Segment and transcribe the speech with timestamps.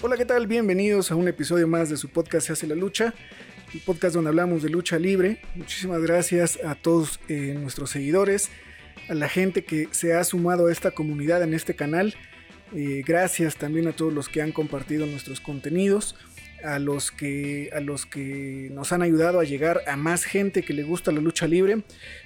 [0.00, 0.46] Hola, ¿qué tal?
[0.46, 3.12] Bienvenidos a un episodio más de su podcast Se hace la lucha,
[3.74, 5.42] un podcast donde hablamos de lucha libre.
[5.54, 8.48] Muchísimas gracias a todos eh, nuestros seguidores,
[9.10, 12.14] a la gente que se ha sumado a esta comunidad en este canal.
[12.74, 16.16] Eh, gracias también a todos los que han compartido nuestros contenidos,
[16.64, 20.72] a los, que, a los que nos han ayudado a llegar a más gente que
[20.72, 21.82] le gusta la lucha libre.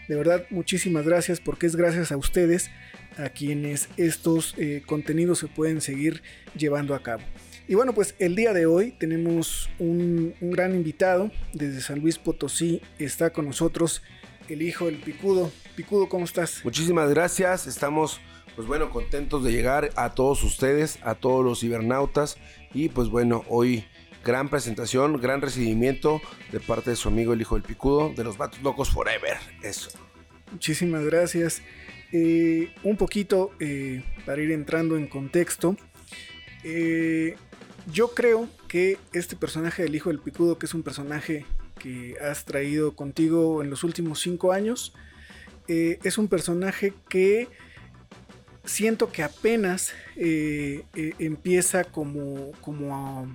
[0.08, 2.70] De verdad, muchísimas gracias porque es gracias a ustedes
[3.18, 6.22] a quienes estos eh, contenidos se pueden seguir
[6.56, 7.22] llevando a cabo.
[7.68, 12.80] Y bueno, pues el día de hoy tenemos un, gran invitado desde San Luis Potosí.
[12.98, 14.02] Está con nosotros
[14.48, 15.50] el hijo del Picudo.
[15.74, 16.60] Picudo, ¿cómo estás?
[16.62, 17.66] Muchísimas gracias.
[17.66, 18.20] Estamos,
[18.54, 22.36] pues bueno, contentos de llegar a todos ustedes, a todos los cibernautas.
[22.72, 23.84] Y pues bueno, hoy
[24.26, 28.36] gran presentación, gran recibimiento de parte de su amigo el hijo del Picudo, de los
[28.36, 29.36] Vatos Locos Forever.
[29.62, 29.90] Eso.
[30.50, 31.62] Muchísimas gracias.
[32.10, 35.76] Eh, un poquito eh, para ir entrando en contexto.
[36.64, 37.36] Eh,
[37.92, 41.46] yo creo que este personaje del Hijo del Picudo, que es un personaje
[41.78, 44.92] que has traído contigo en los últimos cinco años,
[45.68, 47.48] es un personaje que
[48.64, 49.92] siento que apenas
[51.18, 53.26] empieza como, como a,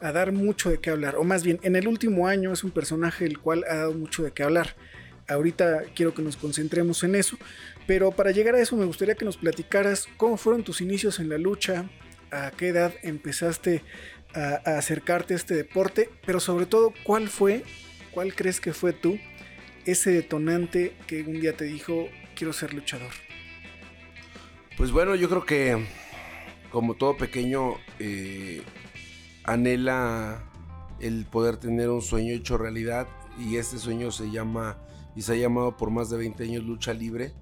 [0.00, 3.24] dar mucho de qué hablar, o más bien en el último año es un personaje
[3.24, 4.76] el cual ha dado mucho de qué hablar.
[5.26, 7.38] Ahorita quiero que nos concentremos en eso,
[7.86, 11.30] pero para llegar a eso me gustaría que nos platicaras cómo fueron tus inicios en
[11.30, 11.88] la lucha,
[12.30, 13.82] a qué edad empezaste
[14.34, 17.62] a, acercarte a este deporte, pero sobre todo, ¿cuál fue,
[18.10, 19.18] cuál crees que fue tú,
[19.86, 23.12] ese detonante que un día te dijo, quiero ser luchador?
[24.76, 25.86] Pues bueno, yo creo que
[26.70, 28.62] como todo pequeño eh,
[29.44, 30.42] anhela
[31.00, 33.06] el poder tener un sueño hecho realidad
[33.38, 34.78] y este sueño se llama
[35.14, 37.32] y se ha llamado por más de 20 años lucha libre.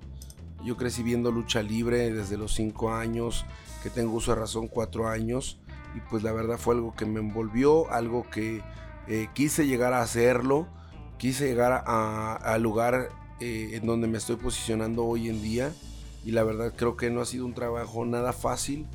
[0.65, 3.45] Yo crecí viendo lucha libre desde los 5 años,
[3.83, 5.59] que tengo uso de razón cuatro años
[5.97, 8.63] y pues la verdad fue algo que me envolvió, algo que
[9.09, 10.69] eh, quise llegar a hacerlo,
[11.19, 13.11] quise llegar al lugar
[13.41, 15.73] eh, en donde me estoy posicionando hoy en día
[16.25, 18.87] y la verdad creo que no ha sido un trabajo nada fácil,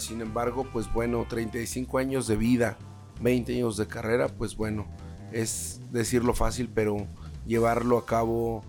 [0.00, 2.78] sin embargo pues bueno, 35 años de vida,
[3.20, 4.86] 20 años de carrera, pues bueno,
[5.32, 7.06] es decirlo fácil, pero
[7.46, 8.62] llevarlo a cabo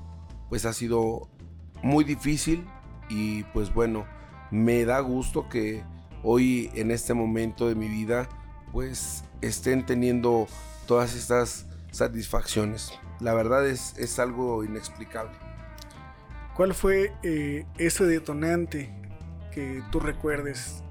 [0.49, 1.29] pues ha sido
[1.81, 2.65] muy difícil
[3.09, 4.05] y pues bueno,
[4.51, 5.83] me da gusto que
[6.23, 8.29] hoy en este momento de mi vida
[8.71, 10.47] pues estén teniendo
[10.87, 12.91] todas estas satisfacciones.
[13.19, 15.31] La verdad es, es algo inexplicable.
[16.55, 18.93] ¿Cuál fue eh, ese detonante
[19.51, 20.82] que tú recuerdes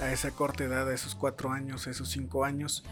[0.00, 2.84] a esa corta edad, a esos cuatro años, a esos cinco años?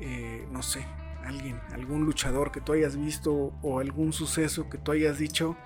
[0.00, 0.84] Eh, no sé,
[1.24, 5.56] alguien, algún luchador que tú hayas visto o algún suceso que tú hayas dicho,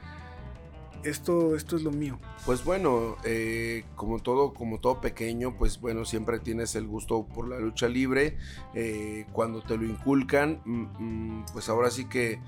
[1.04, 2.18] esto, esto es lo mío.
[2.44, 7.48] Pues bueno, eh, como todo, como todo pequeño, pues bueno, siempre tienes el gusto por
[7.48, 8.36] la lucha libre.
[8.74, 12.40] Eh, cuando te lo inculcan, mm, mm, pues ahora sí que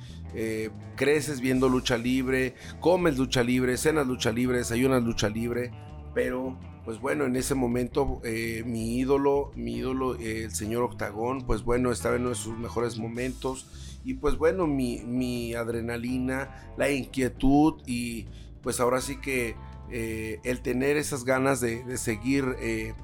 [0.95, 5.71] creces viendo lucha libre, comes lucha libre, cenas lucha libre, desayunas lucha libre,
[6.15, 8.23] pero pues bueno, en ese momento
[8.65, 12.97] mi ídolo, mi ídolo, el señor Octagón, pues bueno, estaba en uno de sus mejores
[12.97, 13.67] momentos.
[14.05, 18.25] Y pues bueno, mi, mi adrenalina, la inquietud y
[18.63, 19.55] pues ahora sí que
[19.91, 22.95] eh, el tener esas ganas de, seguir eh,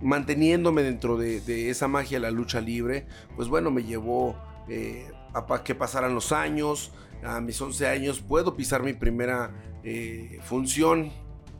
[0.00, 4.34] manteniéndome dentro de, esa magia de la lucha libre, pues bueno, me llevó
[4.66, 6.90] eh, a que pasaran los años,
[7.22, 9.52] a mis 11 años puedo pisar mi primera
[10.40, 11.12] función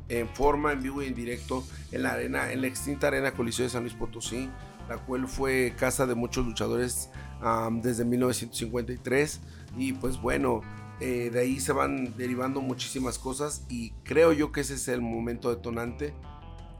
[0.09, 3.65] en forma, en vivo y en directo en la arena, en la extinta arena Coliseo
[3.65, 4.49] de San Luis Potosí,
[4.89, 7.11] la cual fue casa de muchos luchadores
[7.83, 9.41] desde 1953
[9.77, 10.62] y pues bueno,
[11.00, 15.03] eh, de ahí se van derivando muchísimas cosas y creo yo que ese es el
[15.03, 16.15] momento detonante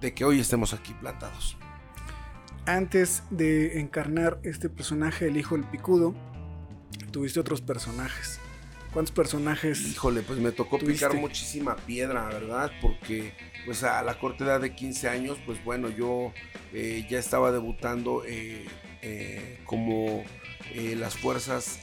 [0.01, 1.57] de que hoy estemos aquí plantados.
[2.65, 6.15] Antes de encarnar este personaje, el hijo del picudo,
[7.13, 8.41] tuviste otros personajes.
[8.97, 9.89] ¿Cuántos personajes?
[9.89, 12.73] Híjole, pues me tocó picar muchísima piedra, ¿verdad?
[12.81, 13.35] Porque
[13.67, 16.33] pues a la corta edad de 15 años, pues bueno, yo
[16.73, 18.67] eh, ya estaba debutando eh,
[19.67, 20.25] como
[20.75, 21.81] las fuerzas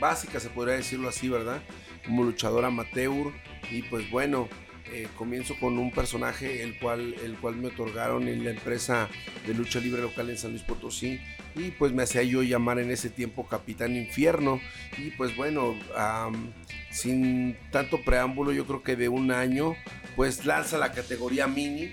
[0.00, 1.60] básica, se podría decirlo así, ¿verdad?
[2.06, 3.34] Como luchador amateur.
[3.70, 4.48] Y pues bueno,
[4.92, 9.08] eh, comienzo con un personaje el cual, el cual me otorgaron en la empresa
[9.46, 11.20] de lucha libre local en San Luis Potosí.
[11.54, 14.60] Y pues me hacía yo llamar en ese tiempo Capitán Infierno.
[14.98, 15.74] Y pues bueno,
[16.90, 19.74] sin tanto preámbulo, yo creo que de un año,
[20.14, 21.92] pues lanza la categoría mini.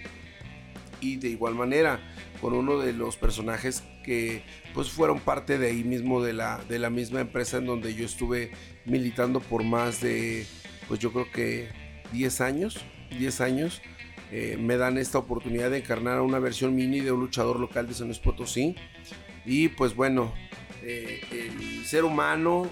[1.01, 1.99] Y de igual manera,
[2.41, 4.43] con uno de los personajes que
[4.73, 8.05] pues fueron parte de ahí mismo de la, de la misma empresa en donde yo
[8.05, 8.51] estuve
[8.85, 10.45] militando por más de,
[10.87, 11.82] pues yo creo que
[12.13, 12.77] 10 años,
[13.17, 13.81] 10 años.
[14.31, 17.87] Eh, me dan esta oportunidad de encarnar a una versión mini de un luchador local
[17.87, 18.75] de San Luis Potosí.
[19.45, 20.33] Y pues bueno,
[20.81, 22.69] eh, el ser humano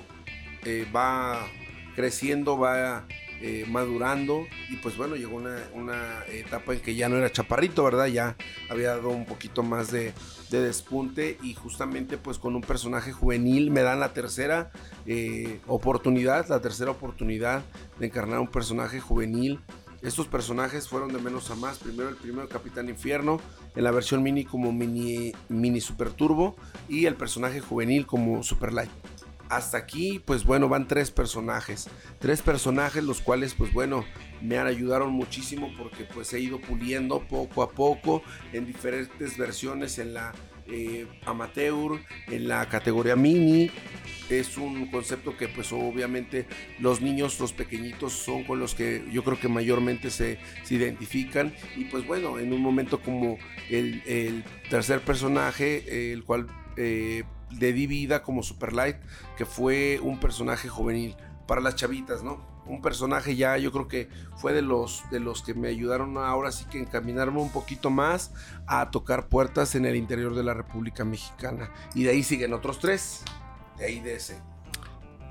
[0.63, 1.47] eh, va
[1.95, 3.05] creciendo, va
[3.67, 5.37] madurando y pues bueno, llegó
[5.73, 8.05] una, etapa en que ya no era chaparrito, ¿verdad?
[8.05, 8.35] Ya
[8.69, 10.13] había dado un poquito más de,
[10.59, 14.71] despunte y justamente pues con un personaje juvenil me dan la tercera
[15.05, 17.63] eh, oportunidad, la tercera oportunidad
[17.99, 19.59] de encarnar un personaje juvenil.
[20.01, 21.77] Estos personajes fueron de menos a más.
[21.77, 23.39] Primero el primero Capitán Infierno,
[23.75, 26.55] en la versión mini como mini, mini Super Turbo
[26.89, 28.89] y el personaje juvenil como Super Light
[29.51, 31.89] hasta aquí, pues bueno, van tres personajes.
[32.19, 34.05] Tres personajes los cuales, pues bueno,
[34.41, 38.23] me han ayudado muchísimo porque pues he ido puliendo poco a poco
[38.53, 40.33] en diferentes versiones en la
[40.67, 43.69] eh, amateur, en la categoría mini.
[44.29, 46.47] Es un concepto que pues obviamente
[46.79, 50.39] los niños, los pequeñitos son con los que yo creo que mayormente se,
[50.69, 51.53] identifican.
[51.75, 53.37] Y pues bueno, en un momento como
[53.69, 56.47] el, tercer personaje, el cual...
[56.77, 58.97] Eh, de di vida como Superlight,
[59.37, 61.15] que fue un personaje juvenil
[61.47, 62.50] para las chavitas, ¿no?
[62.71, 64.07] Un personaje ya, yo creo que
[64.37, 68.31] fue de los, de los que me ayudaron ahora sí que encaminarme un poquito más
[68.65, 71.69] a tocar puertas en el interior de la República Mexicana.
[71.95, 73.25] Y de ahí siguen otros tres,
[73.77, 74.39] de ahí de ese.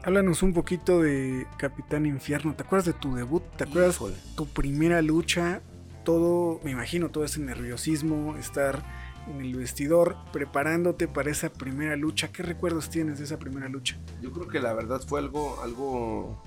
[0.02, 2.54] Háblanos un poquito de Capitán Infierno.
[2.54, 3.42] ¿Te acuerdas de tu debut?
[3.56, 5.62] ¿Te acuerdas de tu primera lucha?
[6.04, 8.82] Todo, me imagino, todo ese nerviosismo, estar
[9.28, 12.32] en el vestidor preparándote para esa primera lucha.
[12.32, 13.98] ¿Qué recuerdos tienes de esa primera lucha?
[14.20, 16.42] Yo creo que la verdad fue algo, algo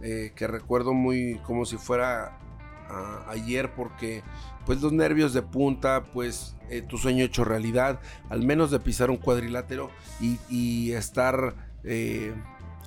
[0.00, 2.38] eh, que recuerdo muy como si fuera
[2.88, 4.22] ah, ayer porque
[4.64, 9.10] pues los nervios de punta, pues eh, tu sueño hecho realidad, al menos de pisar
[9.10, 9.90] un cuadrilátero
[10.20, 11.54] y, estar
[11.84, 12.34] eh,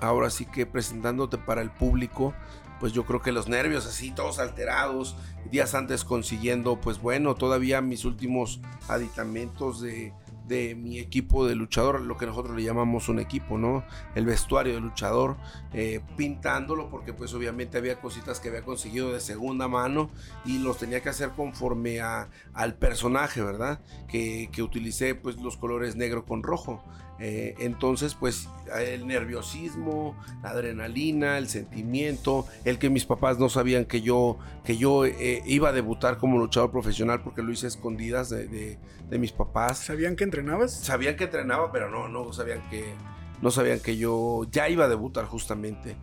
[0.02, 2.34] ahora sí que presentándote para el público
[2.80, 5.18] pues yo creo que los nervios así, todos alterados,
[5.52, 10.14] días antes consiguiendo, pues bueno, todavía mis últimos aditamentos de,
[10.50, 13.86] de mi equipo de luchador, lo que nosotros le llamamos un equipo, ¿no?
[14.16, 15.38] El vestuario de luchador,
[15.74, 20.10] eh, pintándolo porque pues obviamente había cositas que había conseguido de segunda mano
[20.44, 23.80] y los tenía que hacer conforme a, al personaje, ¿verdad?
[24.10, 26.84] Que, que utilicé pues los colores negro con rojo.
[27.20, 33.86] Eh, entonces, pues el nerviosismo, la adrenalina, el sentimiento, el que mis papás no sabían
[33.86, 38.30] que yo, que yo eh, iba a debutar como luchador profesional porque lo hice escondidas
[38.30, 38.78] de,
[39.12, 39.80] mis papás.
[39.80, 40.74] ¿Sabían que entrenabas?
[40.74, 42.94] Sabían que entrenaba, pero no, no sabían que,
[43.42, 45.98] no sabían que yo ya iba a debutar justamente.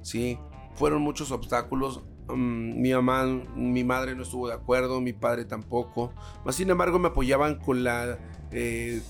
[0.00, 0.38] Sí,
[0.74, 2.02] fueron muchos obstáculos.
[2.28, 6.14] Mm, mi mamá, mi madre no estuvo de acuerdo, mi padre tampoco.
[6.50, 8.18] sin embargo, me apoyaban con la
[8.52, 9.02] eh,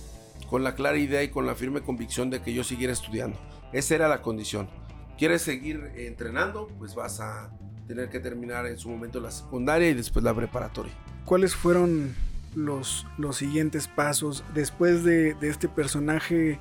[0.53, 3.39] con la clara idea y con la firme convicción de que yo siguiera estudiando.
[3.73, 4.69] Esa era la condición.
[5.17, 6.69] ¿Quieres seguir entrenando?
[6.79, 7.57] Pues vas a
[7.89, 10.93] tener que terminar en su momento la secundaria y después la preparatoria.
[11.25, 12.15] ¿Cuáles fueron
[12.55, 16.61] los, los siguientes pasos después de, este personaje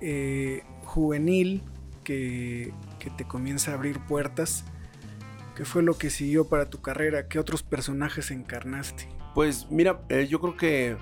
[0.00, 1.62] eh, juvenil
[2.02, 2.74] que,
[3.16, 4.64] te comienza a abrir puertas?
[5.54, 7.28] ¿Qué fue lo que siguió para tu carrera?
[7.28, 9.08] ¿Qué otros personajes encarnaste?
[9.32, 10.96] Pues mira, eh, yo creo que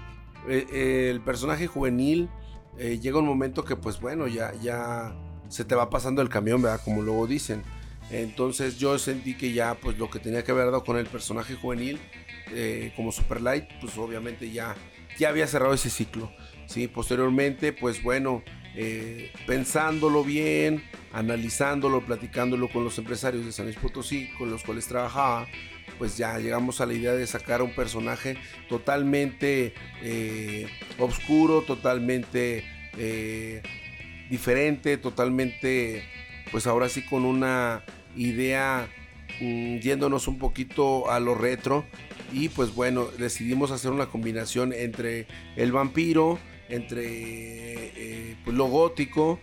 [0.48, 2.28] eh, el personaje juvenil
[2.78, 5.14] eh, llega un momento que pues bueno, ya, ya
[5.48, 6.80] se te va pasando el camión, ¿verdad?
[6.84, 7.62] Como luego dicen.
[8.10, 11.56] Entonces yo sentí que ya pues lo que tenía que haber dado con el personaje
[11.56, 11.98] juvenil
[12.52, 14.76] eh, como Super Light, pues obviamente ya,
[15.18, 16.30] ya había cerrado ese ciclo.
[16.66, 16.86] ¿sí?
[16.86, 18.42] Posteriormente, pues bueno,
[19.46, 25.46] pensándolo bien, analizándolo, platicándolo con los empresarios de San Luis Potosí, con los cuales trabajaba,
[25.98, 28.36] pues ya llegamos a la idea de sacar un personaje
[28.68, 30.66] totalmente eh,
[30.98, 32.64] oscuro, totalmente
[32.98, 33.62] eh,
[34.30, 36.04] diferente, totalmente,
[36.50, 37.84] pues ahora sí con una
[38.16, 38.88] idea
[39.40, 41.84] mm, yéndonos un poquito a lo retro.
[42.32, 46.38] Y pues bueno, decidimos hacer una combinación entre el vampiro,
[46.68, 49.38] entre eh, pues lo gótico,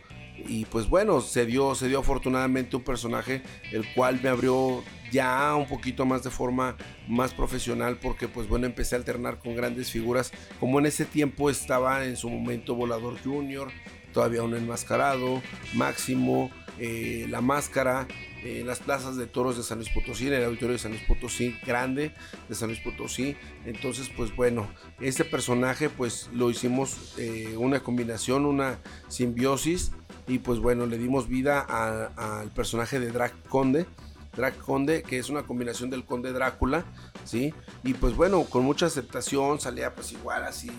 [0.47, 3.41] y pues bueno, se dio, se dio afortunadamente un personaje
[3.71, 4.83] el cual me abrió
[5.13, 6.75] ya un poquito más de forma
[7.07, 11.49] más profesional porque pues bueno empecé a alternar con grandes figuras como en ese tiempo
[11.49, 13.69] estaba en su momento Volador Junior,
[14.13, 15.41] todavía un enmascarado,
[15.73, 18.07] Máximo, eh, La Máscara,
[18.43, 20.91] eh, en las plazas de toros de San Luis Potosí, en el auditorio de San
[20.91, 22.13] Luis Potosí, grande
[22.49, 23.35] de San Luis Potosí.
[23.65, 24.67] Entonces, pues bueno,
[24.99, 29.91] este personaje pues lo hicimos eh, una combinación, una simbiosis
[30.27, 33.85] y pues bueno, le dimos vida al personaje de Drag Conde
[34.35, 36.85] Drag Conde, que es una combinación del Conde Drácula,
[37.23, 37.53] ¿sí?
[37.83, 40.71] Y pues bueno, con mucha aceptación, salía pues igual así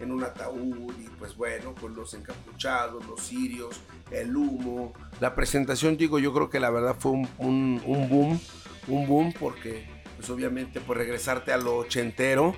[0.00, 4.92] en un ataúd y pues bueno, con los encapuchados, los sirios, el humo.
[5.20, 8.40] La presentación, digo, yo creo que la verdad fue un, boom,
[8.88, 12.54] un boom porque pues obviamente pues regresarte a lo ochentero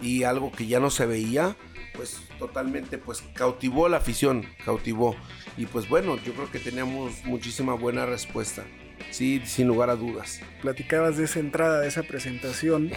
[0.00, 1.56] y algo que ya no se veía,
[1.94, 5.16] pues totalmente pues cautivó la afición, cautivó.
[5.56, 8.64] Y pues bueno, yo creo que teníamos muchísima buena respuesta.
[9.10, 10.40] Sí, sin lugar a dudas.
[10.62, 12.90] Platicabas de esa entrada, de esa presentación.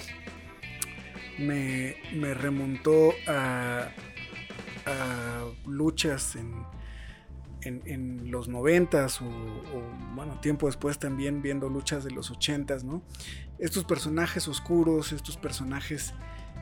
[1.37, 1.95] Me,
[2.33, 3.89] remontó a,
[5.65, 6.65] luchas en,
[7.85, 13.03] en, los noventas o, o, bueno, tiempo después también viendo luchas de los ochentas, ¿no?
[13.59, 16.13] Estos personajes oscuros, estos personajes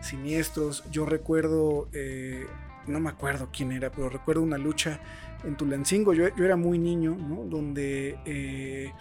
[0.01, 0.83] siniestros.
[0.91, 2.45] Yo recuerdo, eh,
[2.87, 4.99] no me acuerdo quién era, pero recuerdo una lucha
[5.43, 6.13] en Tulancingo.
[6.13, 7.43] Yo, yo era muy niño, ¿no?
[7.45, 8.91] Donde eh,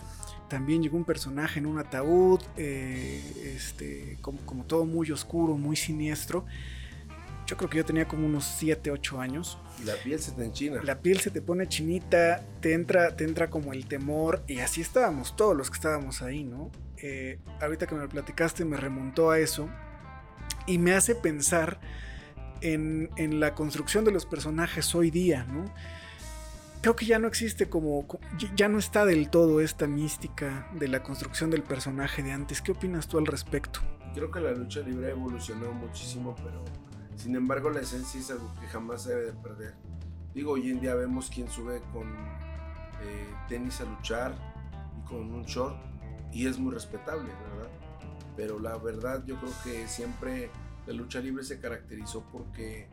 [0.49, 6.47] también llegó un personaje en un ataúd, eh, este, como, todo muy oscuro, muy siniestro.
[7.47, 9.59] Yo creo que yo tenía como unos 7, 8 años.
[9.85, 10.83] La piel se te enchina.
[10.83, 14.43] La piel se te pone chinita, te entra, te entra como el temor.
[14.49, 16.71] Y así estábamos, todos los que estábamos ahí, ¿no?
[17.61, 19.69] ahorita que me lo platicaste me remontó a eso
[20.67, 21.79] y me hace pensar
[22.61, 25.65] en, la construcción de los personajes hoy día, ¿no?
[26.87, 28.07] Creo que ya no existe como,
[28.55, 32.63] ya no está del todo esta mística de la construcción del personaje de antes.
[32.63, 33.81] ¿Qué opinas tú al respecto?
[34.15, 36.65] Creo que la lucha libre ha evolucionado muchísimo, pero
[37.17, 39.75] sin embargo la esencia es algo que jamás se debe de perder.
[40.33, 42.07] Digo, hoy en día vemos quien sube con
[43.03, 44.37] eh, tenis a luchar
[44.97, 45.77] y con un short
[46.31, 47.69] y es muy respetable, ¿verdad?
[48.37, 50.51] pero la verdad yo creo que siempre
[50.87, 52.89] la lucha libre se caracterizó porque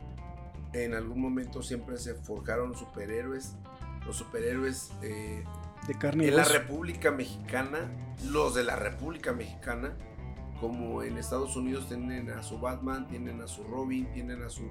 [0.74, 3.56] en algún momento siempre se forjaron superhéroes,
[4.06, 5.44] los superhéroes eh,
[5.86, 7.90] de carne en la República Mexicana,
[8.30, 9.96] los de la República Mexicana,
[10.60, 14.62] como en Estados Unidos tienen a su Batman, tienen a su Robin, tienen a su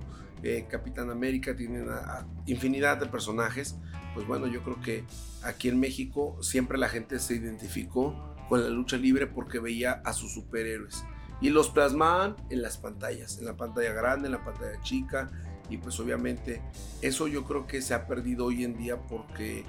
[0.41, 3.77] eh, Capitán América, tienen a, infinidad de personajes.
[4.13, 5.03] Pues bueno, yo creo que
[5.43, 10.13] aquí en México siempre la gente se identificó con la lucha libre porque veía a
[10.13, 11.03] sus superhéroes
[11.41, 15.29] y los plasmaban en las pantallas, en la pantalla grande, en la pantalla chica
[15.69, 16.61] y pues obviamente
[17.01, 19.65] eso yo creo que se ha perdido hoy en día porque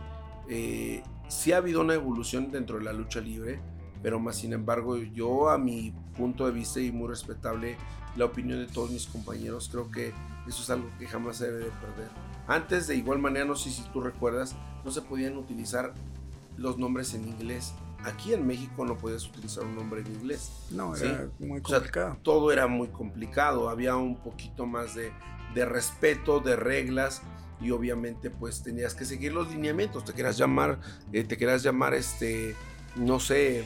[0.48, 3.60] eh, sí ha habido una evolución dentro de la lucha libre,
[4.02, 7.76] pero más sin embargo yo a mi punto de vista y muy respetable
[8.16, 10.12] la opinión de todos mis compañeros, creo que
[10.46, 12.08] eso es algo que jamás se debe de perder.
[12.46, 15.94] Antes de igual manera, no sé si tú recuerdas, no se podían utilizar
[16.56, 17.74] los nombres en inglés
[18.04, 20.52] aquí en México no podías utilizar un nombre en inglés.
[20.70, 22.16] No, era muy complicado.
[22.22, 25.12] todo era muy complicado, había un poquito más de,
[25.64, 27.22] respeto, de reglas
[27.60, 30.80] y obviamente pues tenías que seguir los lineamientos, te querías llamar,
[31.12, 32.54] eh, te querías llamar este,
[32.96, 33.64] no sé,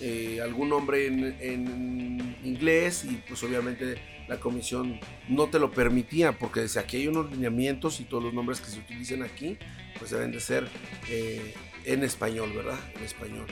[0.00, 3.96] eh, algún nombre en, en, inglés y pues obviamente
[4.28, 8.34] la comisión no te lo permitía porque desde aquí hay unos lineamientos y todos los
[8.34, 9.58] nombres que se utilicen aquí
[9.98, 10.68] pues deben de ser
[11.08, 11.54] eh,
[11.84, 12.78] en español, ¿verdad?
[12.96, 13.46] En español.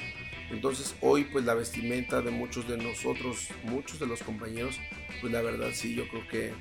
[0.50, 4.78] Entonces hoy pues la vestimenta de muchos de nosotros, muchos de los compañeros,
[5.20, 6.52] pues la verdad sí, yo creo que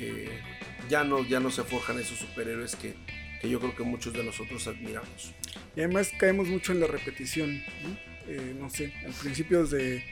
[0.00, 0.40] eh,
[0.88, 2.94] ya, no, ya no se forjan esos superhéroes que,
[3.40, 5.32] que, yo creo que muchos de nosotros admiramos.
[5.76, 8.12] Y además caemos mucho en la repetición, ¿no?
[8.28, 10.04] Eh, no sé, al principios de,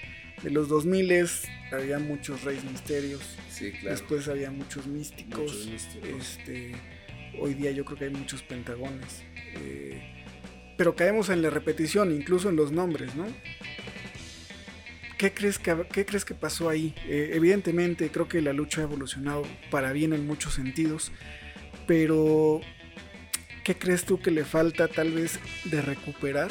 [0.43, 1.29] de los 2000
[1.73, 3.91] había muchos reyes misterios, sí, claro.
[3.91, 6.09] después había muchos místicos, muchos místicos.
[6.09, 6.73] Este,
[7.39, 9.23] hoy día yo creo que hay muchos pentagones.
[9.55, 10.01] Eh,
[10.77, 13.27] pero caemos en la repetición, incluso en los nombres, ¿no?
[15.21, 16.95] ¿Qué crees que, qué crees que pasó ahí?
[17.07, 21.13] Eh, evidentemente creo que la lucha ha evolucionado para bien en muchos sentidos,
[21.87, 22.63] pero
[23.63, 26.51] ¿qué crees tú que le falta tal vez de recuperar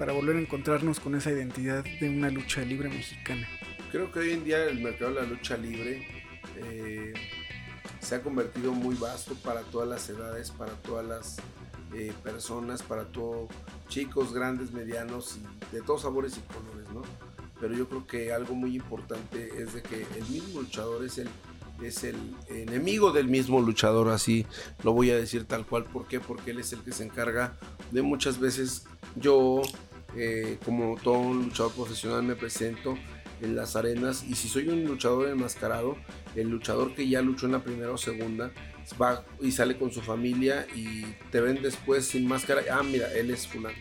[0.00, 3.46] para volver a encontrarnos con esa identidad de una lucha libre mexicana?
[3.92, 6.08] Creo que hoy en día el mercado de la lucha libre
[6.56, 7.14] eh,
[8.00, 11.36] se ha convertido muy vasto para todas las edades, para todas las
[11.94, 13.48] eh, personas, para todos,
[13.86, 15.38] chicos, grandes, medianos,
[15.70, 16.67] de todos sabores y colores.
[17.60, 21.28] Pero yo creo que algo muy importante es de que el mismo luchador es el,
[21.82, 22.16] es el
[22.48, 24.46] enemigo del mismo luchador, así
[24.82, 25.84] lo voy a decir tal cual.
[25.84, 26.20] ¿Por qué?
[26.20, 27.56] Porque él es el que se encarga
[27.90, 28.84] de muchas veces
[29.16, 29.62] yo,
[30.16, 32.96] eh, como todo un luchador profesional, me presento
[33.40, 35.96] en las arenas y si soy un luchador enmascarado,
[36.34, 38.50] el luchador que ya luchó en la primera o segunda
[39.00, 43.30] va y sale con su familia y te ven después sin máscara, ah mira, él
[43.30, 43.76] es fulano,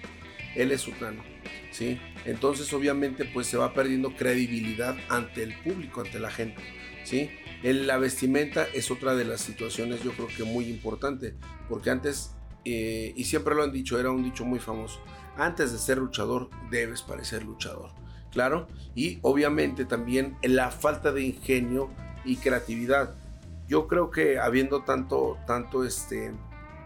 [0.56, 1.24] él es sultano,
[1.72, 2.00] ¿sí?
[2.26, 6.62] Entonces obviamente pues se va perdiendo credibilidad ante el público, ante la gente,
[7.04, 7.30] ¿sí?
[7.64, 11.36] la vestimenta es otra de las situaciones yo creo que muy importante,
[11.68, 15.02] porque antes, eh, y siempre lo han dicho, era un dicho muy famoso,
[15.38, 17.92] antes de ser luchador debes parecer luchador.
[18.32, 21.90] Claro, y obviamente también la falta de ingenio
[22.26, 23.16] y creatividad.
[23.68, 26.34] Yo creo que habiendo tanto, tanto este,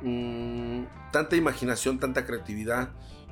[0.02, 2.92] mm, tanta imaginación, tanta creatividad,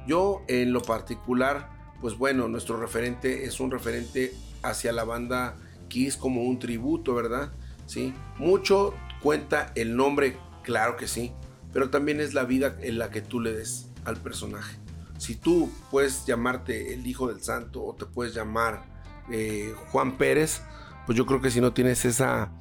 [0.10, 1.70] yo en lo particular,
[2.02, 5.56] pues bueno, nuestro referente es un referente hacia la banda
[5.88, 7.54] Kiss como un tributo, ¿verdad?
[7.86, 11.32] Sí, mucho cuenta el nombre, claro que sí,
[11.72, 14.78] pero también es la vida en la que tú le des al personaje.
[15.20, 18.86] Si tú puedes llamarte el Hijo del Santo o te puedes llamar
[19.32, 20.62] eh, Juan Pérez,
[21.06, 22.52] pues yo creo que si no tienes esa,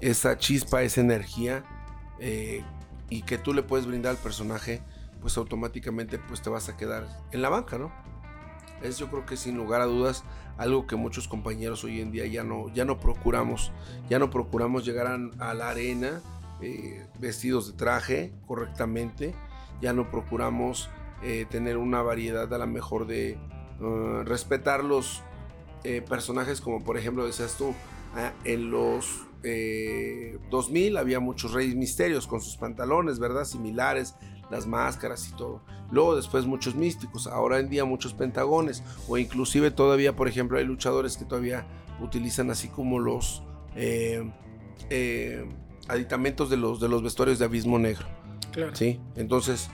[0.00, 1.64] esa chispa, esa energía
[2.20, 2.62] eh,
[3.08, 4.82] y que tú le puedes brindar al personaje,
[5.20, 7.92] pues automáticamente pues te vas a quedar en la banca, ¿no?
[8.82, 10.24] Es yo creo que sin lugar a dudas
[10.56, 13.72] algo que muchos compañeros hoy en día ya no, ya no procuramos,
[14.08, 15.06] ya no procuramos llegar
[15.38, 16.20] a, la arena
[16.60, 19.34] eh, vestidos de traje correctamente,
[19.80, 20.90] ya no procuramos
[21.22, 23.38] eh, tener una variedad a lo mejor de
[23.80, 25.22] uh, respetar los
[25.84, 27.74] eh, personajes como por ejemplo decías tú,
[28.16, 33.44] ah, en los 2000 había muchos reyes misterios con sus pantalones, ¿verdad?
[33.44, 34.14] Similares,
[34.50, 35.62] las máscaras y todo.
[35.90, 40.64] Luego después muchos místicos, ahora en día muchos pentagones o inclusive todavía, por ejemplo, hay
[40.64, 41.66] luchadores que todavía
[42.00, 43.42] utilizan así como los
[43.74, 44.30] eh,
[44.90, 45.48] eh,
[45.88, 48.06] aditamentos de los, de los vestuarios de abismo negro.
[48.52, 48.74] Claro.
[48.74, 49.70] Sí, entonces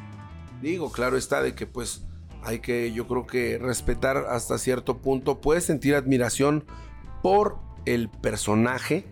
[0.60, 2.04] digo, claro está de que pues
[2.42, 6.64] hay que yo creo que respetar hasta cierto punto, puedes sentir admiración
[7.22, 9.06] por el personaje,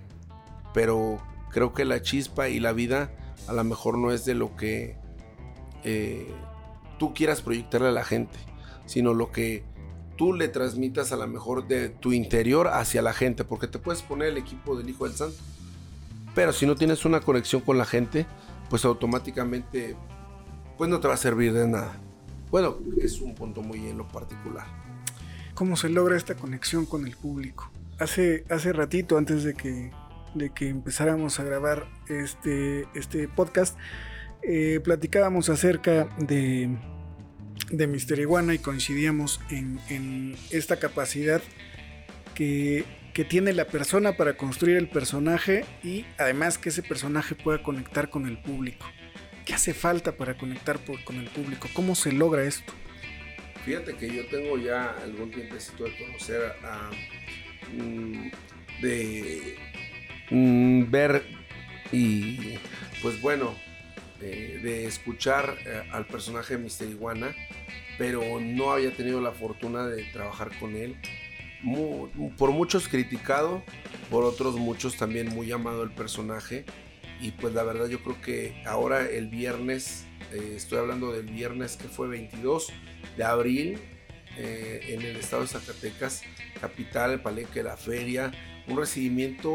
[0.75, 1.19] pero
[1.51, 3.11] creo que la chispa y la vida
[3.49, 4.97] a lo mejor no es de lo que
[5.85, 6.33] eh,
[6.99, 8.39] tú quieras proyectarle a la gente,
[8.87, 9.65] sino lo que
[10.17, 14.03] tú le transmitas a lo mejor de tu interior hacia la gente, porque te puedes
[14.03, 15.37] poner el equipo del Hijo del Santo,
[16.35, 18.27] pero si no tienes una conexión con la gente,
[18.71, 19.97] pues automáticamente
[20.79, 21.93] pues no te va a servir de nada.
[22.51, 24.67] Bueno, es un punto muy en lo particular.
[25.55, 27.71] ¿Cómo se logra esta conexión con el público?
[27.99, 29.91] Hace, hace ratito, antes de que,
[30.35, 33.77] de que empezáramos a grabar este, este podcast,
[34.43, 36.77] eh, platicábamos acerca de,
[37.71, 41.43] de Mister Iguana y coincidíamos en, esta capacidad
[42.35, 42.85] que,
[43.29, 48.27] tiene la persona para construir el personaje y además que ese personaje pueda conectar con
[48.27, 48.87] el público.
[49.45, 51.69] ¿Qué hace falta para conectar con el público?
[51.75, 52.73] ¿Cómo se logra esto?
[53.67, 56.91] Fíjate que yo tengo ya algún tiempecito de conocer a...
[57.77, 58.31] Mm,
[58.81, 59.57] de
[60.33, 61.23] mm, ver
[61.93, 62.55] y
[63.03, 63.55] pues bueno,
[64.23, 67.35] de, escuchar eh, al personaje de Mister Iguana,
[67.99, 70.97] pero no había tenido la fortuna de trabajar con él.
[72.37, 73.63] por muchos criticado,
[74.11, 76.65] por otros muchos también muy amado el personaje.
[77.21, 81.77] Y pues la verdad yo creo que ahora el viernes, eh, estoy hablando del viernes
[81.77, 82.73] que fue 22
[83.17, 83.79] de abril,
[84.37, 86.23] eh, en el estado de Zacatecas,
[86.61, 88.33] capital, el palenque de la feria,
[88.67, 89.55] un recibimiento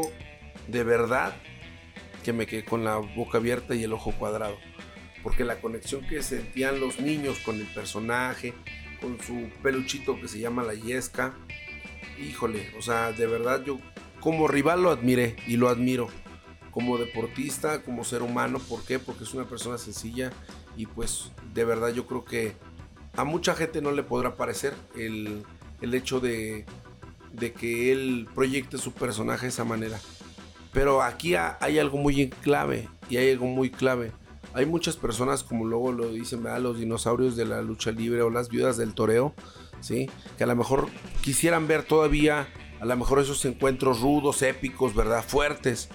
[0.66, 1.36] de verdad
[2.24, 4.56] que me quedé con la boca abierta y el ojo cuadrado.
[5.22, 8.54] Porque la conexión que sentían los niños con el personaje,
[9.00, 11.34] con su peluchito que se llama la Yesca,
[12.18, 13.78] híjole, o sea, de verdad yo
[14.20, 16.08] como rival lo admiré y lo admiro.
[16.70, 18.98] Como deportista, como ser humano, ¿por qué?
[18.98, 20.30] Porque es una persona sencilla
[20.76, 22.54] y pues de verdad yo creo que
[23.16, 25.44] a mucha gente no le podrá parecer el,
[25.80, 26.66] el hecho de,
[27.32, 29.98] de que él proyecte su personaje de esa manera.
[30.72, 34.12] Pero aquí hay algo muy clave y hay algo muy clave.
[34.54, 38.48] Hay muchas personas, como luego lo dicen, los dinosaurios de la lucha libre o las
[38.48, 39.34] viudas del toreo,
[39.80, 40.10] ¿sí?
[40.36, 40.88] que a lo mejor
[41.20, 42.48] quisieran ver todavía,
[42.80, 45.24] a lo mejor esos encuentros rudos, épicos, ¿verdad?
[45.26, 45.88] Fuertes.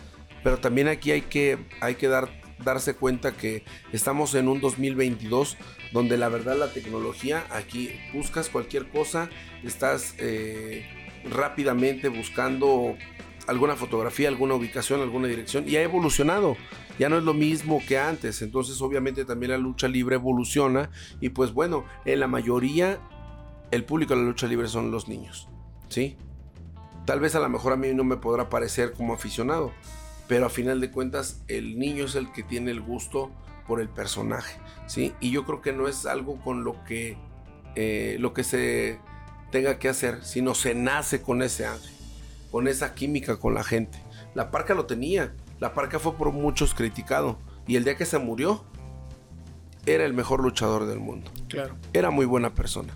[0.43, 2.29] Pero también aquí hay que, hay que dar,
[2.63, 5.57] darse cuenta que estamos en un 2022
[5.93, 9.29] donde la verdad la tecnología, aquí buscas cualquier cosa,
[9.63, 10.85] estás eh,
[11.29, 12.95] rápidamente buscando
[13.47, 16.55] alguna fotografía, alguna ubicación, alguna dirección y ha evolucionado.
[16.99, 18.41] Ya no es lo mismo que antes.
[18.41, 22.99] Entonces obviamente también la lucha libre evoluciona y pues bueno, en la mayoría
[23.71, 25.49] el público de la lucha libre son los niños.
[25.89, 26.17] ¿Sí?
[27.05, 29.73] Tal vez a lo mejor a mí no me podrá parecer como aficionado,
[30.27, 33.31] pero a final de cuentas el niño es el que tiene el gusto
[33.67, 35.13] por el personaje, ¿sí?
[35.19, 37.17] Y yo creo que no es algo con lo que,
[37.75, 38.99] eh, lo que se
[39.51, 41.92] tenga que hacer, sino se nace con ese ángel
[42.53, 43.97] con esa química con la gente.
[44.35, 48.19] La Parca lo tenía, la Parca fue por muchos criticado y el día que se
[48.19, 48.63] murió
[49.87, 51.31] era el mejor luchador del mundo.
[51.49, 51.75] Claro.
[51.93, 52.95] Era muy buena persona.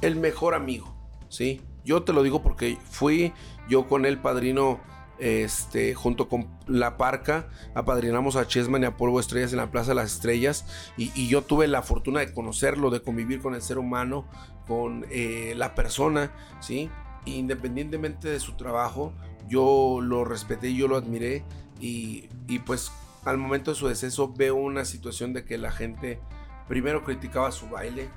[0.00, 0.96] El mejor amigo,
[1.28, 1.60] ¿sí?
[1.84, 3.32] Yo te lo digo porque fui
[3.68, 4.80] yo con el padrino
[5.20, 9.92] este, junto con La Parca, apadrinamos a Chessman y a Polvo Estrellas en la Plaza
[9.92, 10.66] de las Estrellas.
[10.96, 14.26] Y, yo tuve la fortuna de conocerlo, de convivir con el ser humano,
[14.66, 16.90] con eh, la persona, ¿sí?
[17.24, 19.12] Independientemente de su trabajo,
[19.48, 21.44] yo lo respeté, yo lo admiré.
[21.80, 22.28] Y,
[22.66, 22.92] pues
[23.24, 26.20] al momento de su deceso veo una situación de que la gente
[26.68, 28.08] primero criticaba su baile,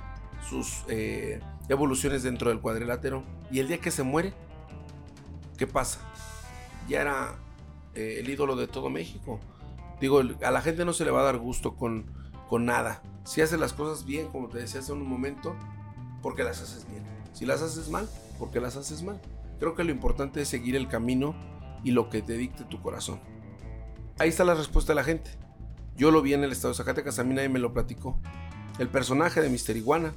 [0.48, 3.24] sus eh, evoluciones dentro del cuadrilátero.
[3.50, 4.34] Y el día que se muere,
[5.56, 6.00] ¿qué pasa?
[6.88, 7.34] ya era
[7.94, 9.40] eh, el ídolo de todo México.
[10.00, 12.06] Digo, a la gente no se le va a dar gusto con,
[12.48, 13.02] con nada.
[13.24, 15.56] Si haces las cosas bien, como te decía hace un momento,
[16.22, 17.02] porque las haces bien.
[17.32, 19.20] Si las haces mal, porque las haces mal.
[19.58, 21.34] Creo que lo importante es seguir el camino
[21.84, 23.20] y lo que te dicte tu corazón.
[24.18, 25.30] Ahí está la respuesta de la gente.
[25.96, 28.18] Yo lo vi en el estado de Zacatecas, a mí nadie me lo platicó.
[28.78, 30.14] El personaje de Mister Iguana,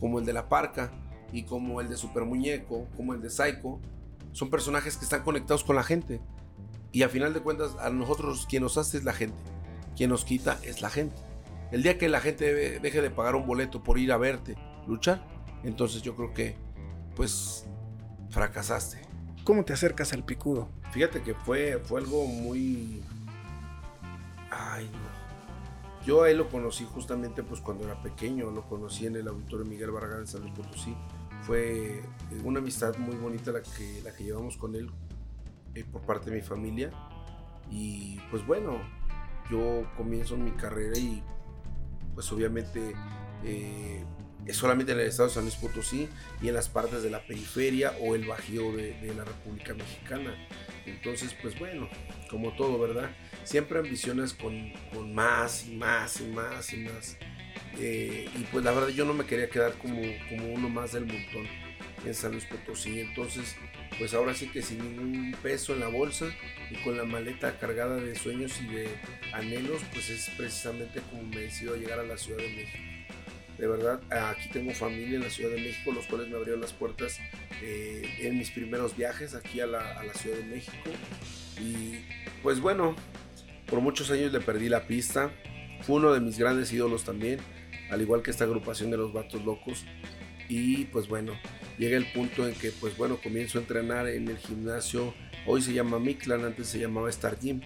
[0.00, 0.90] como el de La Parca,
[1.32, 3.80] y como el de Super Muñeco, como el de Psycho,
[4.32, 6.20] son personajes que están conectados con la gente.
[6.92, 9.36] Y a final de cuentas, a nosotros quien nos hace es la gente.
[9.96, 11.16] Quien nos quita es la gente.
[11.70, 15.22] El día que la gente deje de pagar un boleto por ir a verte luchar,
[15.64, 16.56] entonces yo creo que,
[17.18, 17.66] pues,
[18.30, 19.02] fracasaste.
[19.44, 20.70] ¿Cómo te acercas al picudo?
[20.92, 23.02] Fíjate que fue, fue algo muy...
[24.50, 26.06] Ay, no.
[26.06, 29.66] Yo a él lo conocí justamente pues cuando era pequeño, lo conocí en el auditorio
[29.66, 30.96] Miguel Barragán en San Luis Potosí
[31.42, 32.02] fue
[32.44, 34.90] una amistad muy bonita la que, la que llevamos con él
[35.74, 36.90] eh, por parte de mi familia.
[37.70, 38.78] Y pues bueno,
[39.50, 41.22] yo comienzo mi carrera y
[42.14, 42.94] pues obviamente
[43.44, 44.04] eh,
[44.56, 46.08] solamente en el estado de San Luis Potosí
[46.40, 50.34] y en las partes de la periferia o el bajío de, la República Mexicana.
[50.86, 51.88] Entonces, pues bueno,
[52.30, 53.10] como todo, ¿verdad?
[53.44, 57.16] Siempre ambiciones con, con más y más y más y más.
[57.78, 61.06] Eh, y pues la verdad yo no me quería quedar como, como uno más del
[61.06, 61.46] montón
[62.04, 63.00] en San Luis Potosí.
[63.00, 63.56] Entonces,
[63.98, 66.26] pues ahora sí que sin ningún peso en la bolsa
[66.70, 68.88] y con la maleta cargada de sueños y de
[69.32, 72.97] anhelos, pues es precisamente como me decido llegar a la Ciudad de México.
[73.58, 76.72] De verdad, aquí tengo familia en la Ciudad de México, los cuales me abrieron las
[76.72, 77.18] puertas
[77.60, 80.90] eh, en mis primeros viajes aquí a la, Ciudad de México.
[81.60, 82.04] Y
[82.42, 82.94] pues bueno,
[83.66, 85.32] por muchos años le perdí la pista.
[85.82, 87.40] Fue uno de mis grandes ídolos también
[87.90, 89.84] al igual que esta agrupación de los vatos locos.
[90.48, 91.32] Y pues bueno,
[91.78, 95.14] llega el punto en que pues bueno, comienzo a entrenar en el gimnasio,
[95.46, 97.60] hoy se llama Mictlan, antes se llamaba Star Gym,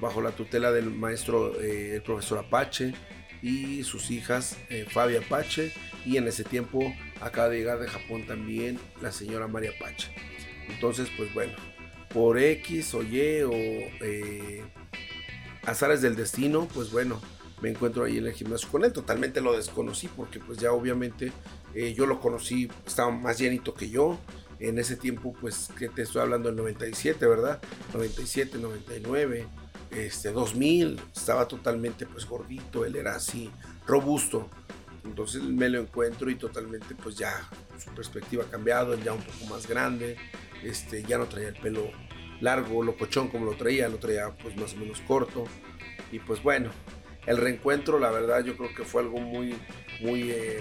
[0.00, 2.94] bajo la tutela del maestro, eh, el profesor Apache
[3.42, 5.72] y sus hijas eh, Fabi Apache
[6.04, 10.10] y en ese tiempo acaba de llegar de Japón también la señora María Apache.
[10.68, 11.52] Entonces pues bueno,
[12.12, 14.64] por X o Y o eh,
[15.64, 17.20] azares del destino, pues bueno,
[17.60, 18.92] me encuentro ahí en el gimnasio con él.
[18.92, 21.32] Totalmente lo desconocí porque pues ya obviamente
[21.74, 24.18] eh, yo lo conocí, estaba más llenito que yo.
[24.60, 27.60] En ese tiempo pues que te estoy hablando del 97, ¿verdad?
[27.92, 29.46] 97, 99,
[29.90, 33.50] este 2000, estaba totalmente pues gordito, él era así,
[33.86, 34.48] robusto.
[35.04, 37.48] Entonces me lo encuentro y totalmente pues ya
[37.78, 40.16] su perspectiva ha cambiado, ya un poco más grande,
[40.62, 41.90] este, ya no traía el pelo
[42.40, 45.44] largo, locochón como lo traía, lo traía pues más o menos corto.
[46.12, 46.70] Y pues bueno,
[47.26, 49.54] el reencuentro, la verdad, yo creo que fue algo muy,
[50.00, 50.60] muy eh,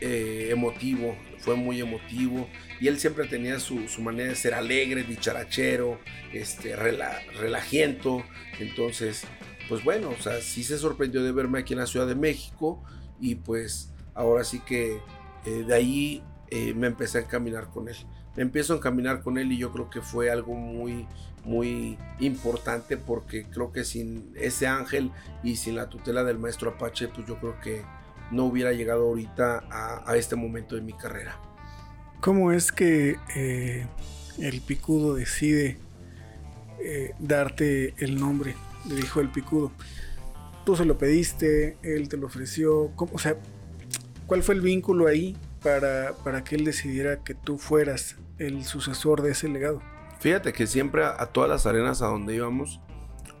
[0.00, 2.48] eh, emotivo, fue muy emotivo.
[2.80, 5.98] Y él siempre tenía su, manera de ser alegre, dicharachero,
[6.32, 8.22] este, relajiento.
[8.58, 9.24] Entonces,
[9.68, 12.82] pues bueno, o sea, sí se sorprendió de verme aquí en la Ciudad de México.
[13.20, 14.98] Y pues ahora sí que
[15.44, 16.22] eh, de ahí
[16.74, 17.96] me empecé a encaminar con él.
[18.36, 21.06] Me empiezo a encaminar con él y yo creo que fue algo muy,
[21.44, 25.10] muy importante porque creo que sin ese ángel
[25.42, 27.82] y sin la tutela del maestro Apache, pues yo creo que
[28.30, 29.64] no hubiera llegado ahorita
[30.06, 31.36] a, este momento de mi carrera.
[32.20, 33.86] ¿Cómo es que eh,
[34.38, 35.78] el picudo decide
[36.80, 39.72] eh, darte el nombre del hijo del picudo?
[40.64, 43.36] Tú se lo pediste, él te lo ofreció, o sea,
[44.26, 49.22] ¿cuál fue el vínculo ahí para, para que él decidiera que tú fueras el sucesor
[49.22, 49.80] de ese legado?
[50.20, 52.78] Fíjate que siempre a, todas las arenas a donde íbamos,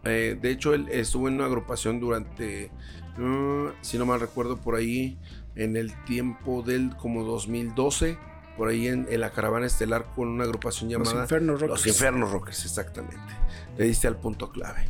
[0.04, 2.70] eh, de hecho él estuvo en una agrupación durante,
[3.18, 5.18] mm, si no mal recuerdo, por ahí
[5.56, 8.18] en el tiempo del como 2012,
[8.56, 11.80] por ahí en, la caravana estelar con una agrupación llamada Los Infernos Rockers.
[11.80, 13.34] Los Infernos Rockers, exactamente.
[13.76, 14.86] Le diste al punto clave.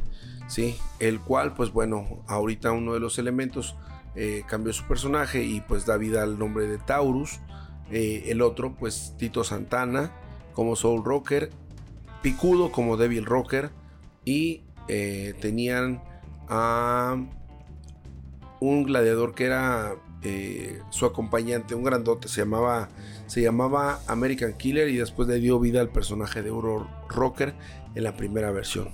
[0.48, 3.76] Sí, el cual, pues bueno, ahorita uno de los elementos
[4.16, 7.38] eh, cambió su personaje y pues da vida al nombre de Taurus.
[7.92, 10.12] Eh, el otro, pues Tito Santana
[10.52, 11.50] como Soul Rocker
[12.22, 13.70] Picudo como Devil Rocker
[14.24, 16.02] y eh, tenían
[16.48, 17.16] a
[18.58, 22.88] un gladiador que era eh, su acompañante, un grandote, se llamaba,
[23.28, 27.54] se llamaba American Killer y después le dio vida al personaje de Euro Rocker
[27.94, 28.88] en la primera versión.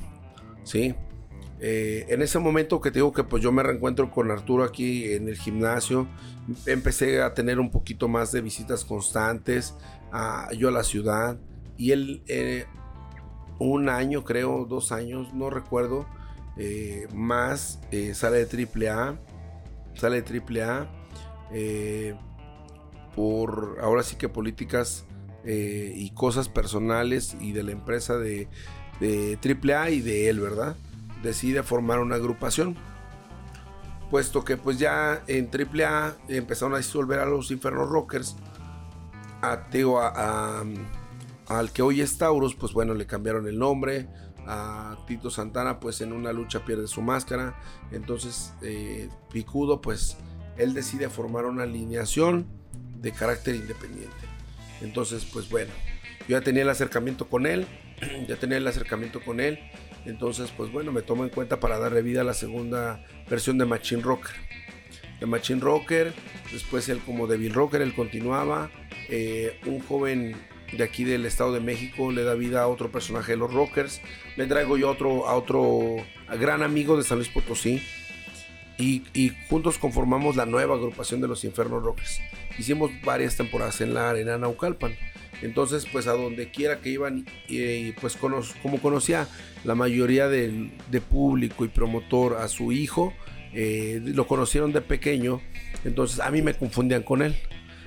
[0.65, 0.95] ¿sí?
[1.61, 5.15] Eh, en ese momento que te digo que pues yo me reencuentro con Arturo aquí
[5.15, 6.07] en el gimnasio,
[6.67, 9.75] empecé a tener un poquito más de visitas constantes,
[10.13, 11.39] a, yo a la ciudad
[11.79, 12.23] y él
[13.59, 16.07] un año creo, dos años, no recuerdo,
[17.13, 17.81] más
[18.15, 19.19] sale de AAA,
[19.95, 20.89] sale de AAA
[21.53, 22.15] eh,
[23.15, 25.05] por ahora sí que políticas
[25.45, 28.49] eh, y cosas personales y de la empresa de,
[29.01, 30.77] de AAA y de él, ¿verdad?
[31.23, 32.77] Decide formar una agrupación.
[34.11, 38.37] Puesto que pues ya en AAA empezaron a disolver a los Inferno Rockers.
[39.43, 39.99] A Teo,
[41.47, 44.09] al que hoy es Taurus, pues bueno, le cambiaron el nombre.
[44.49, 47.59] A Tito Santana, pues en una lucha pierde su máscara.
[47.91, 50.19] Entonces, eh, Picudo, pues
[50.57, 52.47] él decide formar una alineación
[53.01, 54.15] de carácter independiente.
[54.83, 55.73] Entonces, pues bueno,
[56.29, 57.67] yo ya tenía el acercamiento con él,
[58.29, 59.59] ya tenía el acercamiento con él,
[60.07, 63.67] entonces, pues bueno, me tomo en cuenta para darle vida a la segunda versión de
[63.67, 64.37] Machine Rocker.
[65.19, 66.13] De Machine Rocker,
[66.53, 68.71] después él como Devil Rocker, él continuaba,
[69.09, 70.37] eh, un joven
[70.73, 74.01] de aquí del Estado de México le da vida a otro personaje de los Rockers,
[74.37, 75.97] le traigo yo otro, a otro
[76.39, 77.83] gran amigo de San Luis Potosí,
[78.79, 82.21] y, juntos conformamos la nueva agrupación de los Infernos Rockers.
[82.59, 84.95] Hicimos varias temporadas en la arena Naucalpan.
[85.43, 87.27] Entonces, pues a donde quiera que iban,
[88.01, 89.29] pues como conocía
[89.65, 90.71] la mayoría de,
[91.09, 93.13] público y promotor a su hijo,
[93.53, 95.41] eh, lo conocieron de pequeño,
[95.85, 97.37] entonces a mí me confundían con él,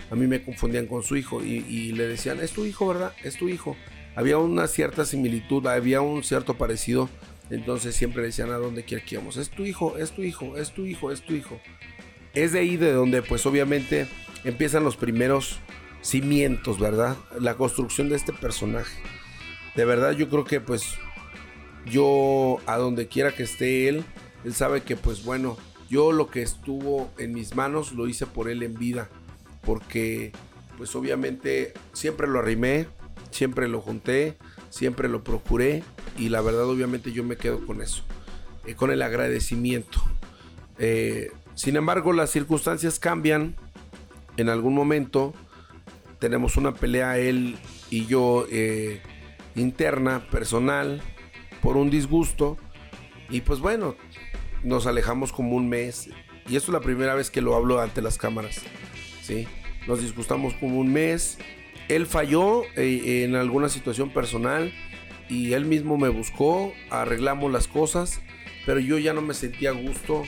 [0.10, 3.14] a mí me confundían con su hijo y, le decían, es tu hijo, ¿verdad?
[3.24, 3.76] Es tu hijo.
[4.16, 7.10] Había una cierta similitud, había un cierto parecido
[7.50, 10.72] entonces siempre decían a donde quiera que íbamos, es tu hijo, es tu hijo, es
[10.72, 11.60] tu hijo, es tu hijo.
[12.34, 14.08] Es de ahí de donde pues obviamente
[14.44, 15.60] empiezan los primeros
[16.02, 17.18] cimientos, ¿verdad?
[17.40, 19.02] La construcción de este personaje.
[19.76, 20.94] De verdad yo creo que pues
[21.86, 24.04] yo a donde quiera que esté él,
[24.46, 25.58] él sabe que pues bueno,
[25.90, 29.10] yo lo que estuvo en mis manos lo hice por él en vida.
[29.70, 30.32] Porque
[30.80, 32.88] pues obviamente siempre lo arrimé,
[33.30, 34.36] siempre lo junté,
[34.72, 35.84] siempre lo procuré
[36.18, 38.04] y la verdad obviamente yo me quedo con eso,
[38.66, 40.02] eh, con el agradecimiento.
[40.80, 43.56] Eh, sin embargo, las circunstancias cambian
[44.38, 45.36] en algún momento.
[46.18, 47.56] Tenemos una pelea él
[47.92, 49.04] y yo eh,
[49.54, 51.00] interna, personal,
[51.62, 52.58] por un disgusto.
[53.30, 53.96] Y pues bueno,
[54.64, 56.10] nos alejamos como un mes.
[56.48, 58.64] Y esto es la primera vez que lo hablo ante las cámaras.
[59.22, 59.48] ¿sí?
[59.88, 61.38] Nos disgustamos como un mes.
[61.88, 64.72] Él falló en alguna situación personal
[65.30, 68.22] y él mismo me buscó, arreglamos las cosas,
[68.66, 70.24] pero yo ya no me sentía a gusto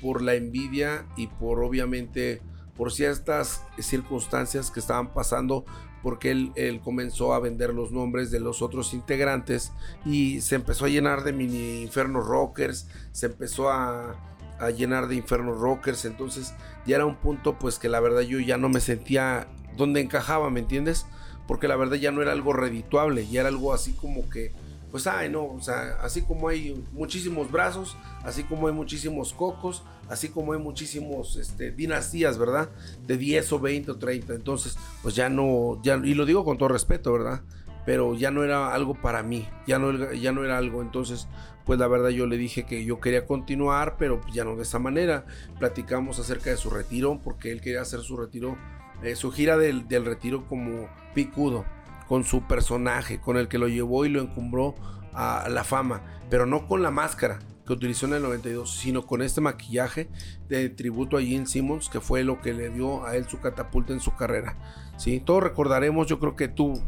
[0.00, 2.42] por la envidia y por obviamente
[2.76, 5.64] por ciertas circunstancias que estaban pasando
[6.02, 9.72] porque él, comenzó a vender los nombres de los otros integrantes
[10.04, 14.16] y se empezó a llenar de mini inferno rockers, se empezó a,
[14.58, 16.54] a llenar de inferno rockers, entonces
[16.86, 20.50] ya era un punto pues que la verdad yo ya no me sentía donde encajaba,
[20.50, 21.06] ¿me entiendes?
[21.50, 24.52] porque la verdad ya no era algo redituable, ya era algo así como que,
[24.92, 29.82] pues, ay, no, o sea, así como hay muchísimos brazos, así como hay muchísimos cocos,
[30.08, 32.68] así como hay muchísimos este, dinastías, ¿verdad?
[33.04, 36.56] De 10 o 20 o 30, entonces, pues ya no, ya, y lo digo con
[36.56, 37.40] todo respeto, ¿verdad?
[37.86, 41.28] Pero ya no era algo para mí, ya no, ya no era algo, entonces,
[41.64, 44.78] pues la verdad yo le dije que yo quería continuar, pero ya no de esa
[44.78, 45.24] manera.
[45.58, 48.56] Platicamos acerca de su retiro, porque él quería hacer su retiro
[49.02, 51.64] eh, su gira del, retiro como picudo,
[52.06, 54.74] con su personaje, con el que lo llevó y lo encumbró
[55.14, 59.22] a la fama, pero no con la máscara que utilizó en el 92, sino con
[59.22, 60.10] este maquillaje
[60.48, 63.92] de tributo a Gene Simmons, que fue lo que le dio a él su catapulta
[63.92, 64.56] en su carrera.
[64.98, 65.20] ¿sí?
[65.20, 66.82] Todos recordaremos, yo creo que tú,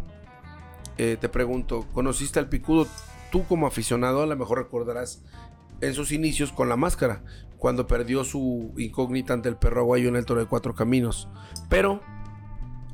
[1.03, 2.87] eh, te pregunto, ¿conociste al picudo?
[3.33, 5.21] Tú como aficionado a lo mejor recordarás
[5.81, 7.25] en sus inicios con la máscara,
[7.59, 11.29] cuando perdió su incógnita ante el perro aguayo en el toro de cuatro caminos.
[11.69, 12.01] Pero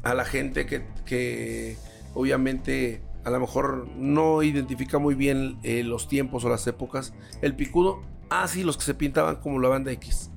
[0.02, 1.76] a la gente que,
[2.14, 7.54] obviamente a lo mejor no identifica muy bien eh, los tiempos o las épocas, el
[7.56, 10.30] picudo, ah, sí, los que se pintaban como la banda X,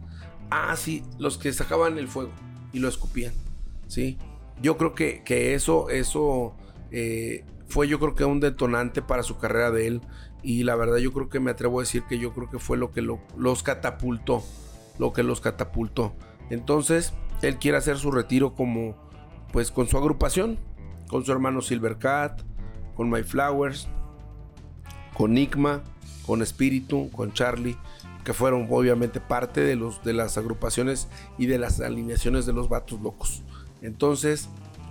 [0.50, 2.32] ah, sí, los que sacaban el fuego
[2.74, 3.32] y lo escupían,
[3.88, 4.18] ¿sí?
[4.62, 6.54] Yo creo que, que eso, eso
[6.92, 10.02] eh, fue yo creo que un detonante para su carrera de él
[10.44, 12.78] y la verdad yo creo que me atrevo a decir que yo creo que fue
[12.78, 14.44] lo que los catapultó,
[15.00, 16.14] lo que los catapultó.
[16.50, 18.96] Entonces, él quiere hacer su retiro como,
[19.52, 20.60] pues con su agrupación,
[21.10, 22.42] con su hermano Silvercat,
[22.96, 23.88] con My Flowers,
[25.16, 25.82] con Nigma,
[26.26, 27.78] con Espíritu, con Charlie,
[28.24, 31.08] que fueron obviamente parte de, los, de las agrupaciones
[31.38, 33.44] y de las alineaciones de los vatos locos.
[33.82, 34.50] Entonces,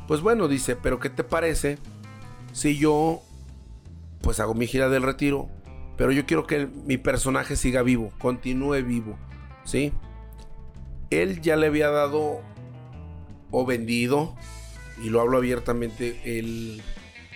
[0.08, 1.78] pues bueno, dice, pero ¿qué te parece
[2.52, 3.22] si yo
[4.22, 5.48] pues hago mi gira del retiro?
[5.96, 9.18] Pero yo quiero que mi personaje siga vivo, continúe vivo,
[9.64, 9.92] ¿sí?
[11.10, 12.40] Él ya le había dado
[13.50, 14.34] o vendido,
[15.02, 16.80] y lo hablo abiertamente, el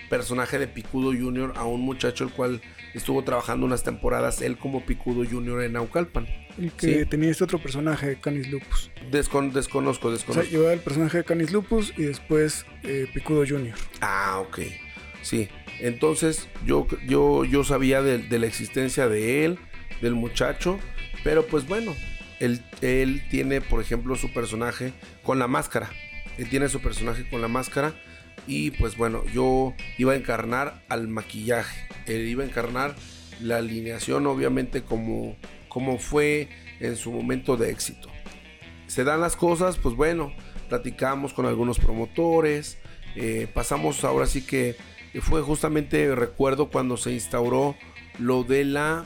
[0.09, 1.53] personaje de Picudo Jr.
[1.55, 2.61] a un muchacho el cual
[2.93, 5.63] estuvo trabajando unas temporadas él como Picudo Jr.
[5.63, 6.27] en Naucalpan.
[6.57, 8.89] El que tenía este otro personaje, Canis Lupus.
[9.11, 10.31] desconozco, desconozco.
[10.31, 13.75] O sea, llevaba el personaje de Canis Lupus y después eh, Picudo Jr.
[13.99, 14.59] Ah, ok.
[15.25, 15.49] Sí.
[15.79, 19.57] Entonces yo, yo, yo sabía de, la existencia de él,
[19.99, 20.77] del muchacho,
[21.23, 21.95] pero pues bueno,
[22.39, 25.89] él, él tiene, por ejemplo, su personaje con la máscara.
[26.37, 27.95] Él tiene su personaje con la máscara
[28.45, 32.95] y pues bueno, yo iba a encarnar al maquillaje, él iba a encarnar
[33.41, 35.37] la alineación obviamente como,
[35.69, 38.09] como fue en su momento de éxito.
[38.85, 40.31] Se dan las cosas, pues bueno,
[40.69, 42.77] platicamos con algunos promotores,
[43.15, 44.75] eh, pasamos ahora sí que
[45.21, 47.75] fue justamente, recuerdo cuando se instauró
[48.19, 49.05] lo de la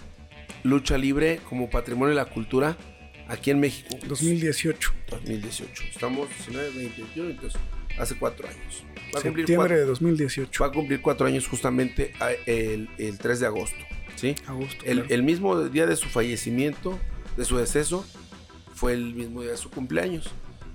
[0.64, 2.78] lucha libre como patrimonio de la cultura
[3.28, 3.98] aquí en México.
[4.08, 4.94] 2018.
[5.10, 5.84] 2018.
[5.92, 7.62] Estamos 19, 20, 21, entonces
[7.98, 8.84] hace cuatro años.
[9.16, 10.64] Va Septiembre de 2018.
[10.64, 12.14] Va a cumplir cuatro años justamente
[12.46, 13.78] el, 3 de agosto.
[14.16, 14.36] ¿sí?
[14.48, 14.86] Agosto.
[14.86, 17.00] El, mismo día de su fallecimiento,
[17.38, 18.06] de su deceso,
[18.74, 20.30] fue el mismo día de su cumpleaños.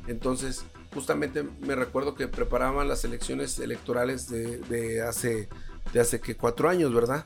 [0.07, 5.48] Entonces, justamente me recuerdo que preparaban las elecciones electorales de, hace,
[5.92, 7.24] de hace que cuatro años, ¿verdad?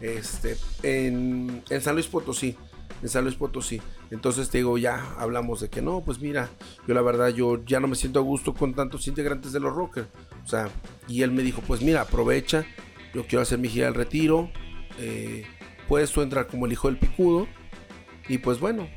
[0.00, 2.56] Este, en, en San Luis Potosí
[3.04, 3.80] en San Luis Potosí.
[4.10, 6.48] Entonces te digo, ya hablamos de que no, pues mira,
[6.88, 9.74] yo la verdad, yo ya no me siento a gusto con tantos integrantes de los
[9.74, 10.08] rockers.
[10.42, 10.70] O sea,
[11.06, 12.64] y él me dijo, pues mira, aprovecha,
[13.12, 14.50] yo quiero hacer mi gira al retiro,
[14.98, 15.44] eh,
[15.86, 17.46] puedes tú entrar como el hijo del picudo
[18.26, 18.88] y pues bueno,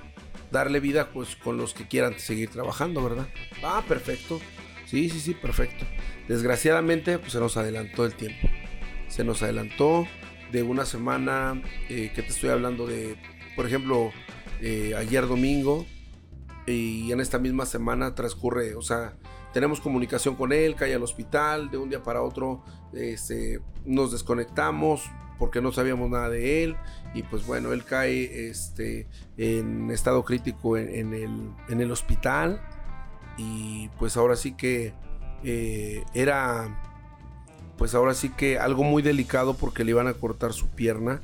[0.51, 3.27] darle vida pues con los que quieran seguir trabajando, ¿verdad?
[3.63, 4.39] Ah, perfecto.
[4.85, 5.85] Sí, sí, sí, perfecto.
[6.27, 8.47] Desgraciadamente, pues se nos adelantó el tiempo.
[9.07, 10.07] Se nos adelantó
[10.51, 13.17] de una semana, eh, que te estoy hablando de
[13.57, 14.11] por ejemplo,
[14.61, 15.87] eh, ayer domingo
[16.67, 19.17] y en esta misma semana transcurre, o sea,
[19.51, 25.09] tenemos comunicación con él, cae al hospital, de un día para otro este, nos desconectamos
[25.37, 26.75] porque no sabíamos nada de él.
[27.13, 32.61] Y pues bueno, él cae este, en estado crítico en, el, en el, hospital.
[33.37, 34.93] Y pues ahora sí que
[35.43, 36.83] eh, era
[37.77, 41.21] pues ahora sí que algo muy delicado porque le iban a cortar su pierna.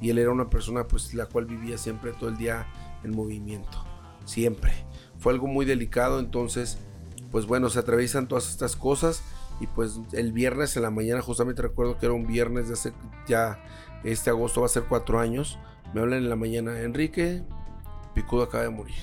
[0.00, 2.66] Y él era una persona pues la cual vivía siempre todo el día
[3.04, 3.84] en movimiento,
[4.24, 4.72] siempre.
[5.18, 6.78] Fue algo muy delicado, entonces
[7.30, 9.24] pues bueno, se atraviesan todas estas cosas
[9.60, 12.92] y pues el viernes en la mañana, justamente recuerdo que era un viernes de hace
[13.26, 13.62] ya,
[14.04, 15.58] este agosto va a ser cuatro años,
[15.94, 17.42] me hablan en la mañana, Enrique,
[18.14, 18.94] Picudo acaba de morir.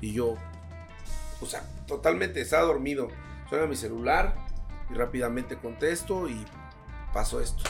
[0.00, 0.34] Y yo,
[1.40, 3.08] o sea, totalmente estaba dormido.
[3.48, 4.34] Suena mi celular
[4.90, 6.44] y rápidamente contesto y
[7.12, 7.62] pasó esto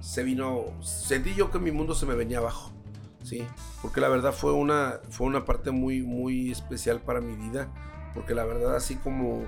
[0.00, 2.72] se vino, sentí yo que mi mundo se me venía abajo,
[3.22, 3.46] ¿sí?
[3.82, 7.68] Porque la verdad fue una, fue una parte muy, muy especial para mi vida,
[8.14, 9.44] porque la verdad así como,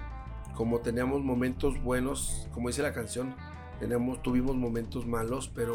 [0.54, 3.34] como teníamos momentos buenos, como dice la canción,
[3.80, 5.74] tenemos, tuvimos momentos malos, pero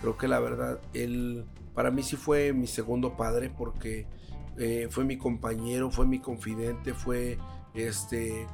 [0.00, 4.06] creo que la verdad, él, para mí sí fue mi segundo padre, porque
[4.58, 7.38] eh, fue mi compañero, fue mi confidente, fue
[7.74, 8.46] este,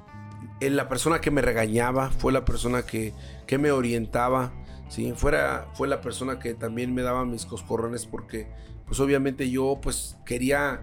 [0.61, 3.12] la persona que me regañaba, fue la persona que,
[3.46, 4.53] que me orientaba,
[4.88, 5.12] ¿sí?
[5.16, 8.48] Fuera, fue la persona que también me daba mis coscorrones porque
[8.87, 10.83] pues obviamente yo pues quería,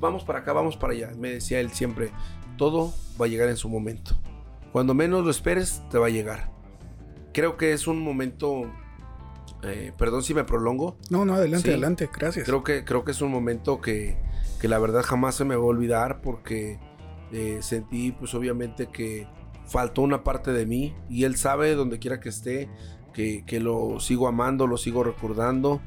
[0.00, 1.10] vamos para acá, vamos para allá.
[1.16, 2.10] Me decía él siempre,
[2.62, 4.16] todo va a llegar en su momento.
[4.70, 6.52] Cuando menos lo esperes, te va a llegar.
[7.32, 8.70] Creo que es un momento,
[9.64, 10.96] eh, perdón si me prolongo.
[11.10, 12.46] No, no, adelante, adelante, gracias.
[12.46, 14.16] Creo que, creo que es un momento que,
[14.60, 16.78] que la verdad jamás se me va a olvidar porque
[17.32, 19.26] eh, sentí pues obviamente que
[19.66, 22.70] faltó una parte de mí y él sabe donde quiera que esté
[23.12, 25.80] que, lo sigo amando, lo sigo recordando.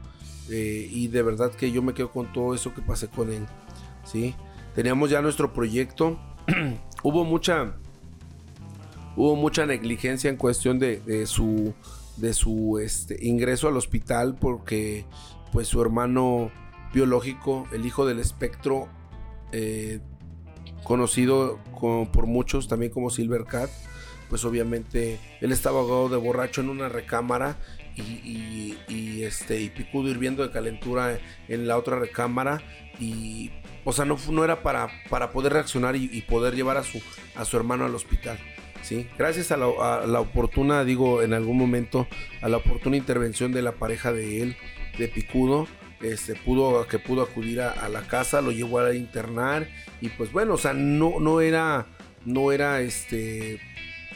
[0.51, 3.45] Eh, y de verdad que yo me quedo con todo eso que pasé con él.
[4.03, 4.35] ¿sí?
[4.75, 6.19] Teníamos ya nuestro proyecto.
[7.03, 7.75] hubo mucha.
[9.15, 11.73] Hubo mucha negligencia en cuestión de, su.
[12.17, 14.35] de su este, ingreso al hospital.
[14.39, 15.05] Porque
[15.51, 16.51] pues su hermano
[16.93, 18.87] biológico, el hijo del espectro.
[19.51, 19.99] Eh,
[20.83, 21.59] conocido
[22.11, 23.69] por muchos también como Silver Cat
[24.29, 27.57] pues obviamente él estaba ahogado de borracho en una recámara
[27.95, 32.61] y, este y Picudo hirviendo de calentura en la otra recámara
[32.99, 33.51] y
[33.85, 37.01] o sea no, no era para, para poder reaccionar y, poder llevar a su
[37.35, 38.37] a su hermano al hospital
[38.81, 39.07] ¿sí?
[39.17, 39.67] gracias a la,
[40.19, 42.07] oportuna digo en algún momento
[42.41, 44.57] a la oportuna intervención de la pareja de él
[44.97, 45.67] de Picudo
[46.01, 49.67] este, pudo, que pudo acudir a, la casa, lo llevó a internar
[50.01, 51.87] y pues bueno, o sea, no, no era,
[52.25, 53.59] no era este,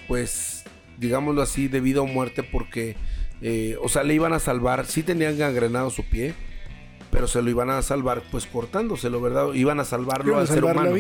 [0.07, 0.65] pues,
[0.97, 2.95] digámoslo así, de vida o muerte porque,
[3.41, 6.33] eh, o sea, le iban a salvar, sí tenían gangrenado su pie,
[7.11, 9.53] pero se lo iban a salvar pues cortándoselo, ¿verdad?
[9.53, 10.93] Iban a salvarlo al ser humano.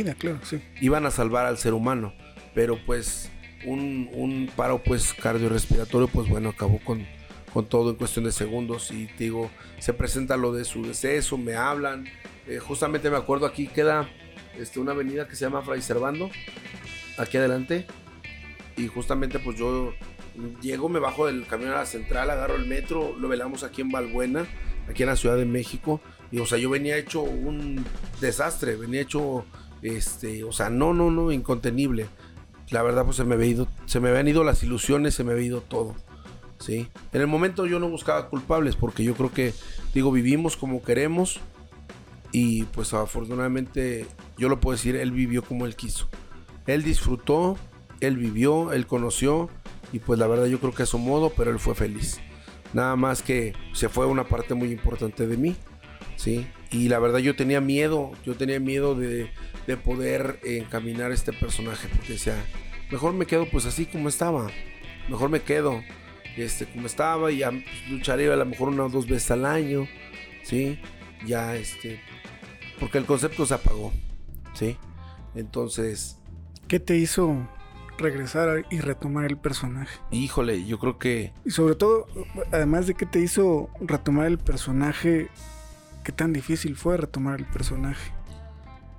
[0.81, 2.13] Iban a salvar al ser humano,
[2.53, 3.29] pero pues
[3.65, 7.05] un, un paro pues cardiorrespiratorio pues bueno, acabó con
[7.49, 8.91] con todo en cuestión de segundos.
[8.91, 9.49] Y digo,
[9.79, 12.07] se presenta lo de su deceso, me hablan,
[12.47, 14.09] eh, justamente me acuerdo aquí queda
[14.57, 16.29] este, una avenida que se llama Fray Servando,
[17.17, 17.85] aquí adelante,
[18.77, 19.93] y justamente pues yo
[20.61, 23.89] llego, me bajo del camión a la central, agarro el metro, lo velamos aquí en
[23.89, 24.45] Balbuena,
[24.89, 27.83] aquí en la Ciudad de México, y o sea, yo venía hecho un
[28.21, 29.45] desastre, venía hecho,
[29.81, 32.07] este, o sea, no, no, no, incontenible.
[32.69, 35.45] La verdad, pues se me, ido, se me habían ido las ilusiones, se me había
[35.45, 35.95] ido todo.
[36.59, 36.87] ¿sí?
[37.13, 39.53] En el momento yo no buscaba culpables porque yo creo que,
[39.93, 41.39] digo, vivimos como queremos
[42.31, 44.05] y pues afortunadamente
[44.37, 46.07] yo lo puedo decir, él vivió como él quiso.
[46.67, 47.57] Él disfrutó,
[48.01, 49.49] él vivió, él conoció
[49.91, 52.19] y pues la verdad yo creo que a su modo, pero él fue feliz.
[52.73, 55.55] Nada más que se fue una parte muy importante de mí,
[56.15, 56.47] ¿sí?
[56.71, 59.31] Y la verdad yo tenía miedo, yo tenía miedo de,
[59.65, 62.35] de poder encaminar este personaje porque decía,
[62.91, 64.47] mejor me quedo pues así como estaba,
[65.09, 65.81] mejor me quedo,
[66.37, 67.51] este, como estaba, y ya
[67.89, 69.87] lucharé a lo mejor una o dos veces al año,
[70.43, 70.79] ¿sí?
[71.25, 71.99] Ya, este,
[72.79, 73.91] porque el concepto se apagó,
[74.53, 74.77] ¿sí?
[75.35, 76.17] Entonces...
[76.67, 77.49] ¿Qué te hizo
[77.99, 79.99] regresar y retomar el personaje?
[80.11, 81.33] Híjole, yo creo que...
[81.45, 82.07] Y sobre todo,
[82.51, 85.29] además de que te hizo retomar el personaje,
[86.03, 88.11] ¿qué tan difícil fue retomar el personaje?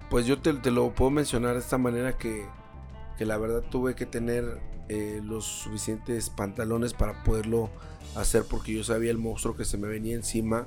[0.09, 2.44] Pues yo te, te lo puedo mencionar de esta manera que,
[3.18, 7.70] que la verdad tuve que tener eh, los suficientes pantalones para poderlo
[8.16, 10.66] hacer porque yo sabía el monstruo que se me venía encima.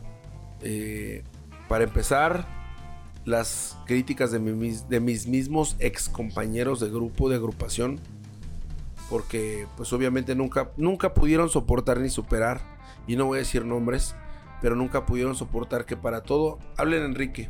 [0.62, 1.24] Eh,
[1.68, 2.48] para empezar,
[3.26, 4.40] las críticas de,
[4.90, 8.00] de mis mismos ex compañeros de grupo, de agrupación,
[9.10, 12.62] porque pues obviamente nunca, nunca pudieron soportar ni superar,
[13.08, 14.16] y no voy a decir nombres,
[14.62, 17.50] pero nunca pudieron soportar que para todo, hablen Enrique.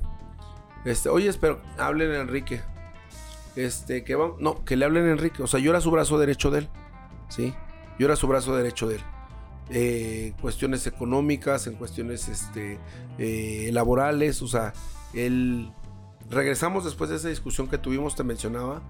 [0.85, 2.61] Este, oye, espero, hablen Enrique
[3.55, 5.43] este, que vamos, no, que le hablen Enrique.
[5.43, 6.69] O sea, yo era su brazo derecho de él.
[7.29, 7.53] ¿Sí?
[7.99, 9.01] Yo era su brazo derecho de él.
[9.69, 12.79] Eh, cuestiones económicas, en cuestiones este,
[13.17, 14.73] eh, laborales, o sea,
[15.13, 15.71] él...
[16.29, 18.81] Regresamos después de esa discusión que tuvimos, te mencionaba,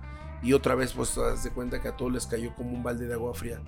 [0.44, 3.14] y otra vez pues te cuenta que a todos les cayó como un balde de
[3.14, 3.62] agua fría,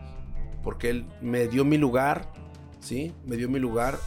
[0.64, 2.32] porque él me dio mi lugar,
[2.80, 3.14] ¿sí?
[3.26, 3.98] Me dio mi lugar,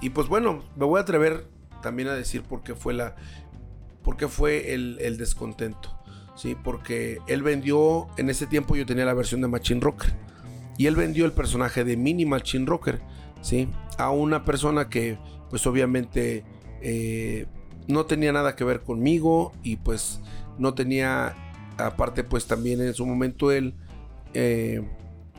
[0.00, 1.46] y, pues bueno, me voy a atrever
[1.82, 3.16] también a decir por qué fue la...
[4.02, 5.98] por qué fue el, el descontento.
[6.34, 6.56] ¿sí?
[6.62, 10.12] Porque él vendió, en ese tiempo yo tenía la versión de Machine Rocker,
[10.78, 13.00] y él vendió el personaje de Mini Machine Rocker,
[13.42, 13.68] ¿sí?
[13.98, 15.18] A una persona que,
[15.50, 16.44] pues obviamente,
[16.80, 17.46] eh,
[17.86, 20.20] no tenía nada que ver conmigo, y pues
[20.58, 21.36] no tenía,
[21.86, 23.74] aparte, pues también en su momento él...
[24.34, 24.82] Eh,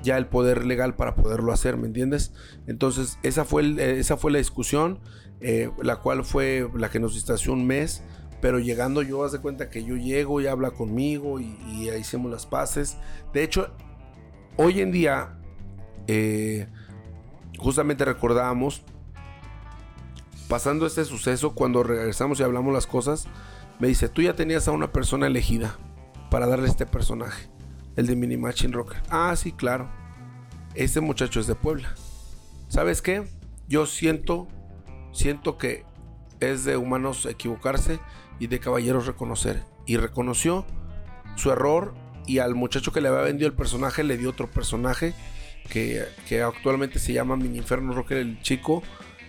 [0.03, 2.33] ya el poder legal para poderlo hacer, ¿me entiendes?
[2.67, 4.99] Entonces, esa fue, esa fue la discusión,
[5.39, 8.03] eh, la cual fue la que nos distanció un mes
[8.43, 12.29] pero llegando yo, haz de cuenta que yo llego y habla conmigo y, y hicimos
[12.29, 12.97] las paces.
[13.31, 13.69] De hecho,
[14.57, 15.39] hoy en día,
[16.07, 16.67] eh,
[17.57, 18.83] justamente recordamos,
[20.49, 23.27] pasando este suceso, cuando regresamos y hablamos las cosas,
[23.79, 25.77] me dice, tú ya tenías a una persona elegida
[26.34, 27.47] para darle este personaje,
[27.95, 28.97] el de Mini Machine Rocker.
[29.11, 29.88] Ah, sí, claro.
[30.73, 31.93] Este muchacho es de Puebla.
[32.69, 33.23] ¿Sabes qué?
[33.67, 34.47] Yo siento,
[35.11, 35.86] siento que
[36.39, 37.99] es de humanos equivocarse
[38.39, 39.63] y de caballeros reconocer.
[39.86, 40.65] Y reconoció
[41.36, 41.93] su error
[42.25, 45.13] y al muchacho que le había vendido el personaje le dio otro personaje
[45.69, 46.03] que,
[46.43, 48.81] actualmente se llama Mini Inferno Rocker el chico.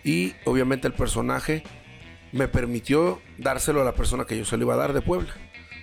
[0.05, 1.65] Y obviamente el personaje
[2.33, 5.35] me permitió dárselo a la persona que yo se lo iba a dar de Puebla.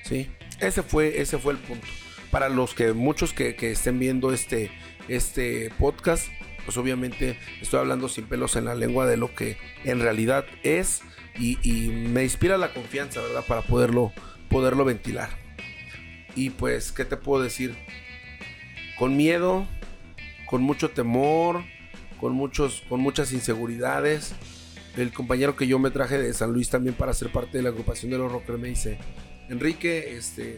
[0.04, 0.32] ¿sí?
[0.62, 1.88] Ese, fue, ese fue el punto.
[2.30, 4.72] Para los que muchos que, que estén viendo este,
[5.08, 6.28] este podcast,
[6.64, 11.02] pues obviamente estoy hablando sin pelos en la lengua de lo que en realidad es
[11.40, 11.58] y,
[11.90, 13.44] me inspira la confianza, ¿verdad?
[13.48, 14.12] Para poderlo,
[14.50, 15.30] poderlo ventilar.
[16.36, 17.76] Y pues, ¿qué te puedo decir?
[18.98, 19.66] Con miedo,
[20.46, 21.64] con mucho temor,
[22.20, 24.34] con, muchos, con muchas inseguridades.
[24.98, 27.70] El compañero que yo me traje de San Luis también para ser parte de la
[27.70, 28.98] agrupación de los rockers me dice,
[29.52, 30.58] Enrique, este,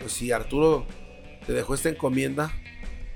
[0.00, 0.86] pues si Arturo
[1.46, 2.52] te dejó esta encomienda,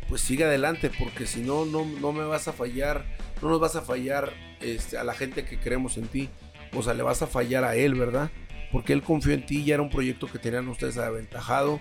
[0.08, 3.04] pues sigue adelante, porque si no, no, no me vas a fallar,
[3.42, 6.28] no nos vas a fallar este, a la gente que creemos en ti
[6.76, 8.30] o sea, le vas a fallar a él, ¿verdad?
[8.72, 11.80] Porque él confió en ti, ya era un proyecto que tenían ustedes aventajado,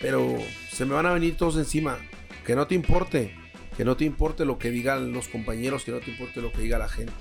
[0.00, 0.36] pero
[0.70, 1.98] se me van a venir todos encima.
[2.46, 3.34] Que no te importe,
[3.76, 6.62] que no te importe lo que digan los compañeros, que no te importe lo que
[6.62, 7.12] diga la gente.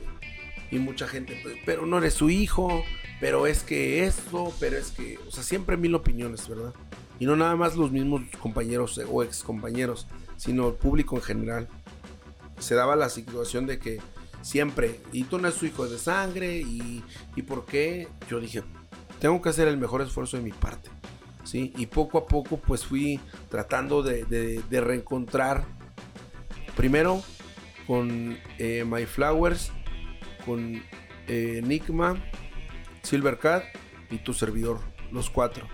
[0.72, 2.84] Y mucha gente, pues, pero no eres su hijo,
[3.20, 6.74] pero es que esto, pero es que, o sea, siempre mil opiniones, ¿verdad?
[7.20, 10.08] Y no nada más los mismos compañeros o ex compañeros,
[10.38, 11.68] sino el público en general.
[12.60, 14.00] Se daba la situación de que
[14.42, 17.04] siempre, y tú no eres su hijo de sangre, y,
[17.36, 18.64] y por qué, yo dije,
[19.20, 20.90] tengo que hacer el mejor esfuerzo de mi parte.
[21.48, 21.74] ¿sí?
[21.78, 25.66] Y poco a poco pues fui tratando de, reencontrar,
[26.76, 27.24] primero
[27.88, 29.72] con eh, My Flowers,
[30.48, 30.82] con
[31.28, 32.24] eh, Enigma,
[33.04, 33.66] Silvercat
[34.10, 34.80] y tu servidor,
[35.12, 35.68] los cuatro,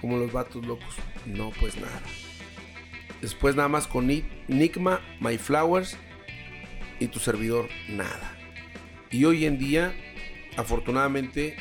[0.00, 0.96] como los vatos locos.
[1.24, 2.02] No, pues nada.
[3.22, 5.96] Después nada más con Enigma, My Flowers
[6.98, 8.36] y tu servidor, nada.
[9.10, 9.94] Y hoy en día,
[10.56, 11.56] afortunadamente,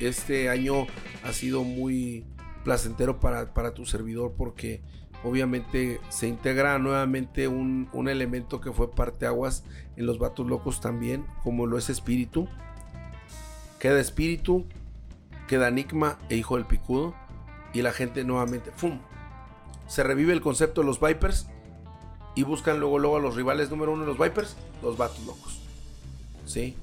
[0.00, 0.86] este año
[1.22, 2.24] ha sido muy
[2.64, 4.82] placentero para, para tu servidor porque
[5.24, 9.64] obviamente se integra nuevamente un, elemento que fue parte aguas
[9.96, 12.48] en los vatos locos también, como lo es espíritu.
[13.78, 14.64] Queda espíritu,
[15.46, 17.14] queda enigma e hijo del picudo.
[17.74, 18.98] Y la gente nuevamente, ¡fum!
[19.86, 21.48] Se revive el concepto de los Vipers
[22.34, 25.60] y buscan luego, luego a los rivales número uno de los Vipers, los vatos locos.
[26.46, 26.76] ¿Sí?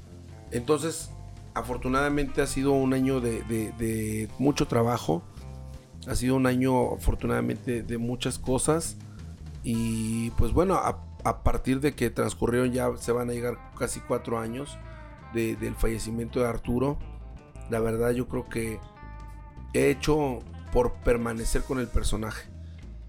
[0.51, 1.09] Entonces,
[1.55, 5.23] afortunadamente ha sido un año de, mucho trabajo.
[6.07, 8.97] Ha sido un año afortunadamente de muchas cosas.
[9.63, 11.01] Y pues bueno, a,
[11.43, 14.77] partir de que transcurrieron ya se van a llegar casi cuatro años
[15.33, 16.97] del fallecimiento de Arturo.
[17.69, 18.79] La verdad yo creo que
[19.73, 20.39] he hecho
[20.71, 22.47] por permanecer con el personaje.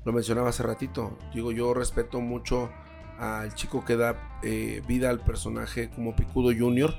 [0.05, 1.19] Lo mencionaba hace ratito.
[1.35, 2.71] Digo, yo respeto mucho
[3.19, 6.95] al chico que da eh, vida al personaje como Picudo Jr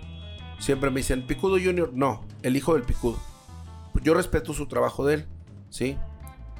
[0.59, 3.19] Siempre me dicen, Picudo Junior, no, el hijo del Picudo.
[4.01, 5.27] Yo respeto su trabajo de él,
[5.69, 5.97] ¿sí?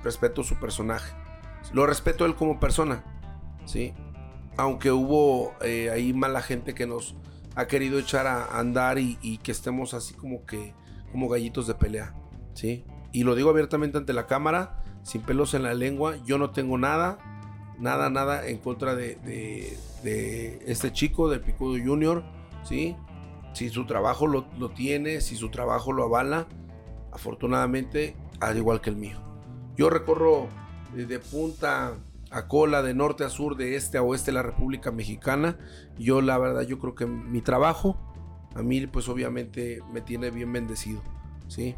[0.03, 1.13] Respeto su personaje.
[1.73, 3.03] Lo respeto él como persona,
[3.65, 3.93] ¿sí?
[4.55, 7.15] Aunque hubo eh, ahí mala gente que nos
[7.55, 10.73] ha querido echar a andar y, que estemos así como que,
[11.11, 12.13] como gallitos de pelea,
[12.53, 12.85] ¿sí?
[13.11, 16.77] Y lo digo abiertamente ante la cámara, sin pelos en la lengua, yo no tengo
[16.77, 17.17] nada,
[17.79, 22.23] nada, nada en contra de, de, de este chico, del Picudo Junior,
[22.63, 22.95] ¿sí?
[23.57, 26.45] si su trabajo lo, tiene, si su trabajo lo avala,
[27.11, 29.19] afortunadamente, al igual que el mío.
[29.75, 30.47] Yo recorro
[30.93, 31.93] de punta
[32.29, 35.57] a cola, de norte a sur, de este a oeste la República Mexicana.
[35.97, 37.97] Yo la verdad, yo creo que mi trabajo,
[38.55, 41.01] a mí pues obviamente me tiene bien bendecido,
[41.47, 41.75] ¿sí?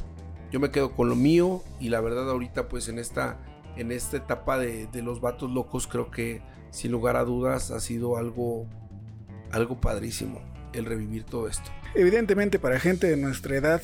[0.52, 3.38] Yo me quedo con lo mío y la verdad ahorita pues en esta,
[3.76, 6.42] en esta etapa de, de los vatos locos creo que
[6.72, 8.66] sin lugar a dudas ha sido algo,
[9.52, 10.42] algo padrísimo
[10.74, 11.70] el revivir todo esto.
[11.96, 13.82] Evidentemente para gente de nuestra edad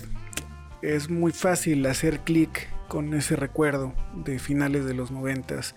[0.82, 5.76] es muy fácil hacer clic con ese recuerdo de finales de los noventas,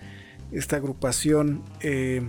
[0.52, 2.22] esta agrupación eh,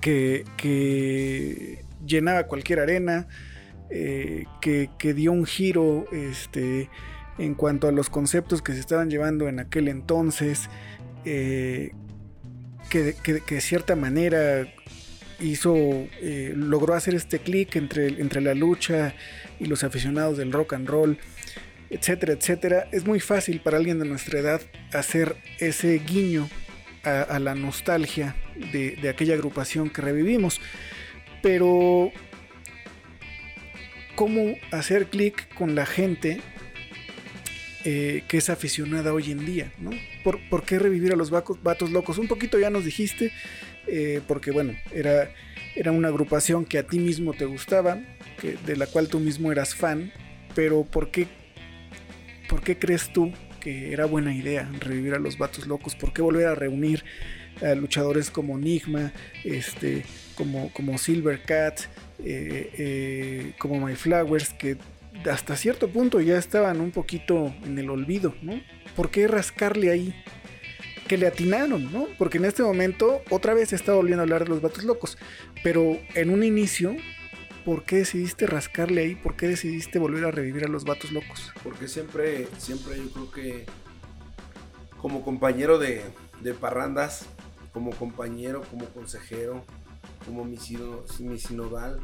[0.00, 3.28] que, llenaba cualquier arena,
[3.90, 6.88] eh, que, dio un giro este,
[7.38, 10.68] en cuanto a los conceptos que se estaban llevando en aquel entonces,
[11.24, 11.92] eh,
[12.88, 14.66] que, que, de cierta manera
[15.38, 15.74] hizo,
[16.54, 19.14] logró hacer este clic entre, entre la lucha
[19.60, 21.18] y los aficionados del rock and roll,
[21.90, 22.88] etcétera, etcétera.
[22.90, 24.60] Es muy fácil para alguien de nuestra edad
[24.92, 26.48] hacer ese guiño
[27.04, 28.34] a, la nostalgia
[28.72, 30.60] de, aquella agrupación que revivimos.
[31.42, 32.10] Pero,
[34.16, 36.40] ¿cómo hacer clic con la gente
[37.84, 39.72] eh, que es aficionada hoy en día?
[39.78, 39.90] ¿no?
[40.24, 42.18] ¿Por, qué revivir a los vatos locos?
[42.18, 43.32] Un poquito ya nos dijiste
[43.86, 45.32] eh, porque bueno, era,
[45.74, 47.98] era una agrupación que a ti mismo te gustaba,
[48.42, 50.12] de la cual tú mismo eras fan,
[50.54, 51.26] pero ¿por qué,
[52.48, 55.94] ¿por qué crees tú que era buena idea revivir a los vatos locos?
[55.94, 57.04] ¿Por qué volver a reunir
[57.62, 59.12] a luchadores como Enigma,
[59.44, 61.80] este, como, como Silver Cat,
[62.24, 64.78] eh, eh, como My Flowers, que
[65.30, 68.60] hasta cierto punto ya estaban un poquito en el olvido, ¿no?
[68.96, 70.14] ¿Por qué rascarle ahí?
[71.10, 72.06] que le atinaron, ¿no?
[72.18, 75.18] Porque en este momento otra vez está volviendo a hablar de los vatos locos.
[75.64, 76.94] Pero en un inicio,
[77.70, 79.14] ¿por qué decidiste rascarle ahí?
[79.14, 81.52] ¿Por qué decidiste volver a revivir a los vatos locos?
[81.62, 83.66] Porque siempre, siempre yo creo que
[85.00, 86.02] como compañero de,
[86.60, 87.26] parrandas,
[87.72, 89.64] como compañero, como consejero,
[90.26, 92.00] como mi, sinodal,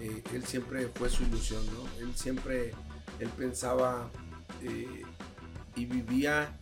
[0.00, 2.06] eh, él siempre fue su ilusión, ¿no?
[2.06, 2.70] Él siempre,
[3.18, 4.08] él pensaba
[4.62, 5.02] eh,
[5.74, 6.56] y vivía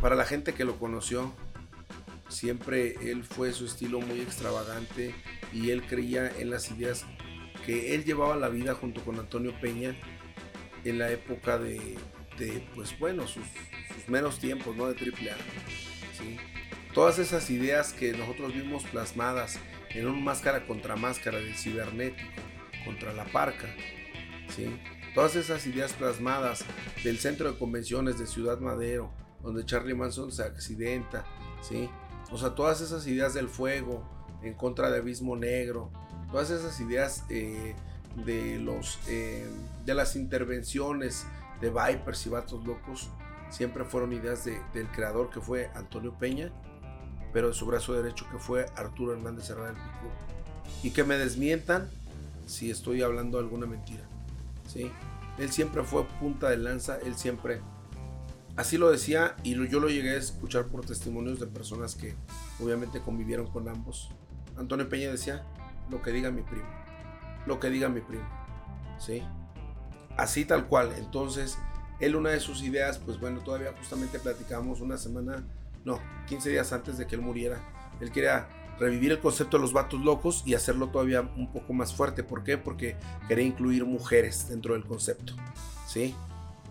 [0.00, 1.32] para la gente que lo conoció,
[2.28, 5.16] siempre él fue su estilo muy extravagante
[5.56, 7.04] y él creía en las ideas
[7.64, 9.96] que él llevaba la vida junto con Antonio Peña
[10.84, 11.96] en la época de,
[12.74, 13.44] pues bueno, sus,
[14.06, 14.86] menos tiempos, ¿no?
[14.86, 15.36] De triple A.
[16.92, 19.58] Todas esas ideas que nosotros vimos plasmadas
[19.90, 22.28] en un máscara contra máscara del cibernético,
[22.84, 23.74] contra la parca.
[24.54, 24.78] ¿sí?
[25.14, 26.64] Todas esas ideas plasmadas
[27.02, 29.10] del centro de convenciones de Ciudad Madero,
[29.42, 31.24] donde Charlie Manson se accidenta,
[31.62, 31.88] ¿sí?
[32.30, 34.15] O sea, todas esas ideas del fuego
[34.46, 35.90] en contra de Abismo Negro,
[36.30, 37.74] todas esas ideas eh,
[38.24, 39.46] de, los, eh,
[39.84, 41.26] de las intervenciones
[41.60, 43.10] de Vipers y Vatos Locos,
[43.50, 46.50] siempre fueron ideas del creador que fue Antonio Peña,
[47.32, 50.12] pero de su brazo derecho que fue Arturo Hernández Herrera del Pico.
[50.82, 51.88] Y que me desmientan
[52.46, 54.04] si estoy hablando alguna mentira.
[54.66, 54.90] ¿sí?
[55.38, 57.60] Él siempre fue punta de lanza, él siempre...
[58.56, 62.14] Así lo decía y yo lo llegué a escuchar por testimonios de personas que
[62.58, 64.10] obviamente convivieron con ambos.
[64.56, 65.44] Antonio Peña decía,
[65.90, 66.68] lo que diga mi primo,
[67.46, 68.26] lo que diga mi primo,
[68.98, 69.22] ¿sí?
[70.16, 70.92] Así tal cual.
[70.96, 71.58] Entonces,
[72.00, 75.44] él una de sus ideas, pues bueno, todavía justamente platicamos una semana,
[75.84, 77.60] no, 15 días antes de que él muriera.
[78.00, 78.48] Él quería
[78.78, 82.22] revivir el concepto de los vatos locos y hacerlo todavía un poco más fuerte.
[82.22, 82.58] ¿Por qué?
[82.58, 82.96] Porque
[83.28, 85.34] quería incluir mujeres dentro del concepto.
[85.86, 86.14] ¿Sí?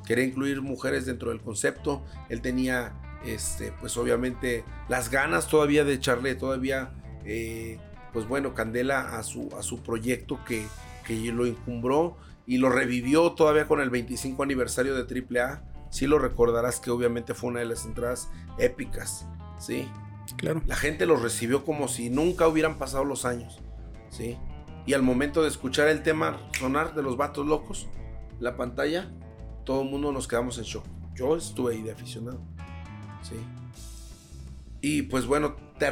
[0.05, 2.03] Quería incluir mujeres dentro del concepto.
[2.29, 2.93] Él tenía,
[3.25, 6.91] este, pues obviamente, las ganas todavía de echarle todavía,
[7.26, 7.80] eh,
[8.13, 10.65] pues bueno, candela a su, a su proyecto que,
[11.05, 12.17] que lo encumbró
[12.47, 15.63] y lo revivió todavía con el 25 aniversario de AAA.
[15.89, 19.28] Sí lo recordarás que obviamente fue una de las entradas épicas.
[19.59, 19.88] ¿Sí?
[20.38, 20.61] Claro.
[20.65, 23.59] La gente los recibió como si nunca hubieran pasado los años,
[24.09, 24.38] ¿sí?
[24.86, 27.88] Y al momento de escuchar el tema sonar de los vatos locos,
[28.39, 29.11] la pantalla,
[29.65, 30.86] todo el mundo nos quedamos en shock.
[31.15, 32.39] Yo estuve ahí de aficionado,
[33.21, 33.36] ¿sí?
[34.82, 35.89] Y pues bueno, te,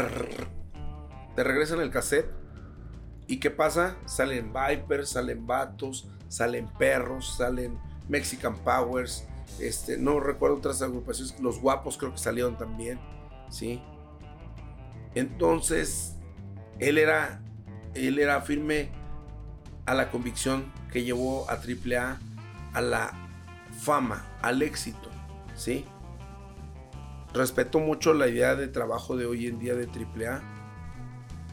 [1.36, 2.30] te regresan el cassette.
[3.28, 3.98] ¿Y qué pasa?
[4.06, 7.80] Salen Vipers, salen vatos, salen perros, salen
[8.10, 9.26] Mexican Powers.
[9.60, 13.00] Este, no recuerdo otras agrupaciones, los guapos creo que salieron también,
[13.50, 13.82] ¿sí?
[15.16, 16.16] Entonces,
[16.80, 17.40] él era,
[17.94, 18.90] él era firme
[19.86, 22.20] a la convicción que llevó a AAA
[22.74, 23.12] a la
[23.80, 25.10] fama, al éxito,
[25.56, 25.86] ¿sí?
[27.34, 30.42] Respeto mucho la idea de trabajo de hoy en día de AAA,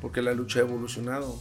[0.00, 1.38] porque la lucha ha evolucionado.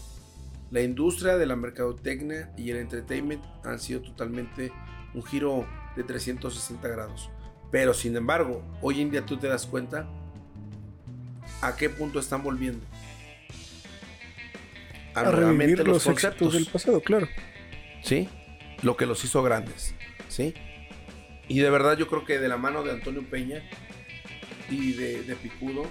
[0.71, 4.71] La industria de la mercadotecnia y el entertainment han sido totalmente
[5.13, 7.29] un giro de 360 grados.
[7.71, 10.07] Pero sin embargo, hoy en día tú te das cuenta
[11.61, 12.85] a qué punto están volviendo.
[15.15, 17.27] A, revivir los, conceptos del pasado, claro.
[18.03, 18.29] ¿Sí?
[18.83, 19.95] Lo que los hizo grandes.
[20.27, 20.53] ¿Sí?
[21.47, 23.63] Y de verdad yo creo que de la mano de Antonio Peña
[24.69, 25.87] y de, Picudo,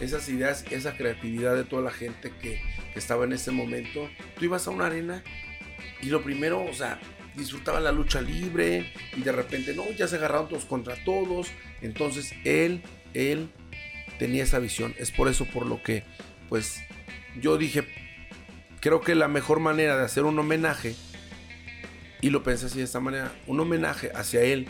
[0.00, 2.60] esas ideas, esa creatividad de toda la gente que,
[2.94, 5.22] estaba en ese momento, tú ibas a una arena
[6.02, 6.98] y lo primero, o sea,
[7.36, 11.48] disfrutaban la lucha libre y de repente, no, ya se agarraron todos contra todos.
[11.82, 12.82] Entonces él,
[13.14, 13.48] él
[14.18, 14.94] tenía esa visión.
[14.98, 16.02] Es por eso por lo que,
[16.48, 16.82] pues,
[17.40, 17.84] yo dije,
[18.80, 20.94] creo que la mejor manera de hacer un homenaje,
[22.20, 24.66] y lo pensé así de esta manera, un homenaje hacia él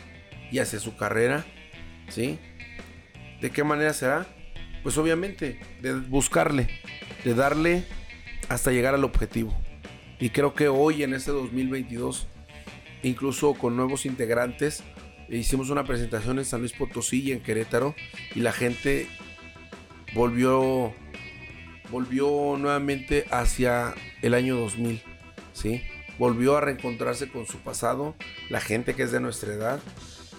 [0.53, 1.45] y hacia su carrera,
[2.09, 2.39] ¿sí?
[3.41, 4.26] ¿De qué manera será?
[4.83, 6.68] Pues obviamente, de buscarle,
[7.24, 7.85] de darle
[8.49, 9.55] hasta llegar al objetivo.
[10.18, 12.26] Y creo que hoy en este 2022,
[13.03, 14.83] incluso con nuevos integrantes,
[15.28, 17.95] hicimos una presentación en San Luis Potosí y en Querétaro
[18.35, 19.07] y la gente
[20.14, 20.93] volvió,
[21.91, 25.03] volvió nuevamente hacia el año 2000,
[25.53, 25.83] ¿sí?
[26.18, 28.14] Volvió a reencontrarse con su pasado,
[28.51, 29.81] la gente que es de nuestra edad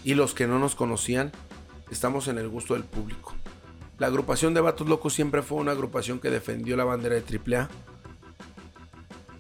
[0.04, 1.32] y los que no nos conocían,
[1.90, 3.36] estamos en el gusto del público.
[4.02, 7.70] La agrupación de Vatos Locos siempre fue una agrupación que defendió la bandera de AAA.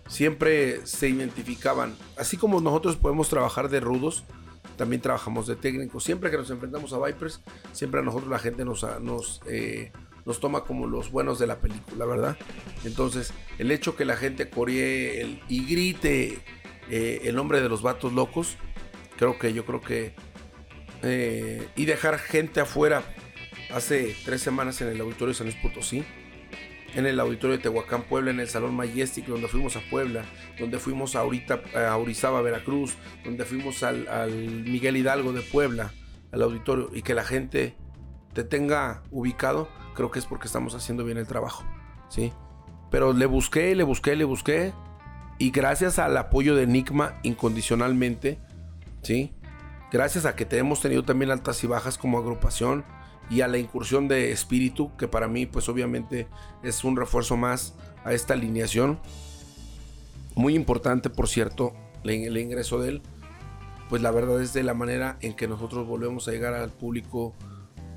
[0.07, 4.23] Siempre se identificaban, así como nosotros podemos trabajar de rudos,
[4.77, 6.03] también trabajamos de técnicos.
[6.03, 7.41] Siempre que nos enfrentamos a Vipers,
[7.71, 9.91] siempre a nosotros la gente nos, nos eh,
[10.27, 12.37] nos toma como los buenos de la película, ¿verdad?
[12.85, 16.37] Entonces, el hecho que la gente coree y grite
[16.87, 18.57] eh, el nombre de los vatos locos,
[19.17, 20.13] creo que yo creo que...
[21.01, 23.01] Eh, y dejar gente afuera
[23.73, 26.03] hace tres semanas en el auditorio de San Luis Potosí,
[26.93, 30.25] en el auditorio de Tehuacán, Puebla, en el Salón Majestic, donde fuimos a Puebla,
[30.59, 35.93] donde fuimos ahorita a Orizaba, Veracruz, donde fuimos al, al Miguel Hidalgo de Puebla,
[36.31, 37.75] al auditorio, y que la gente
[38.33, 41.63] te tenga ubicado, creo que es porque estamos haciendo bien el trabajo,
[42.09, 42.33] ¿sí?
[42.89, 44.73] Pero le busqué, le busqué, le busqué,
[45.37, 48.39] y gracias al apoyo de Enigma incondicionalmente,
[49.01, 49.33] ¿sí?
[49.91, 52.85] Gracias a que te hemos tenido también altas y bajas como agrupación
[53.31, 56.27] y a la incursión de Espíritu, que para mí pues obviamente
[56.61, 57.73] es un refuerzo más
[58.03, 58.99] a esta alineación.
[60.35, 61.73] Muy importante, por cierto,
[62.03, 63.01] el ingreso de él.
[63.89, 67.33] Pues la verdad es de la manera en que nosotros volvemos a llegar al público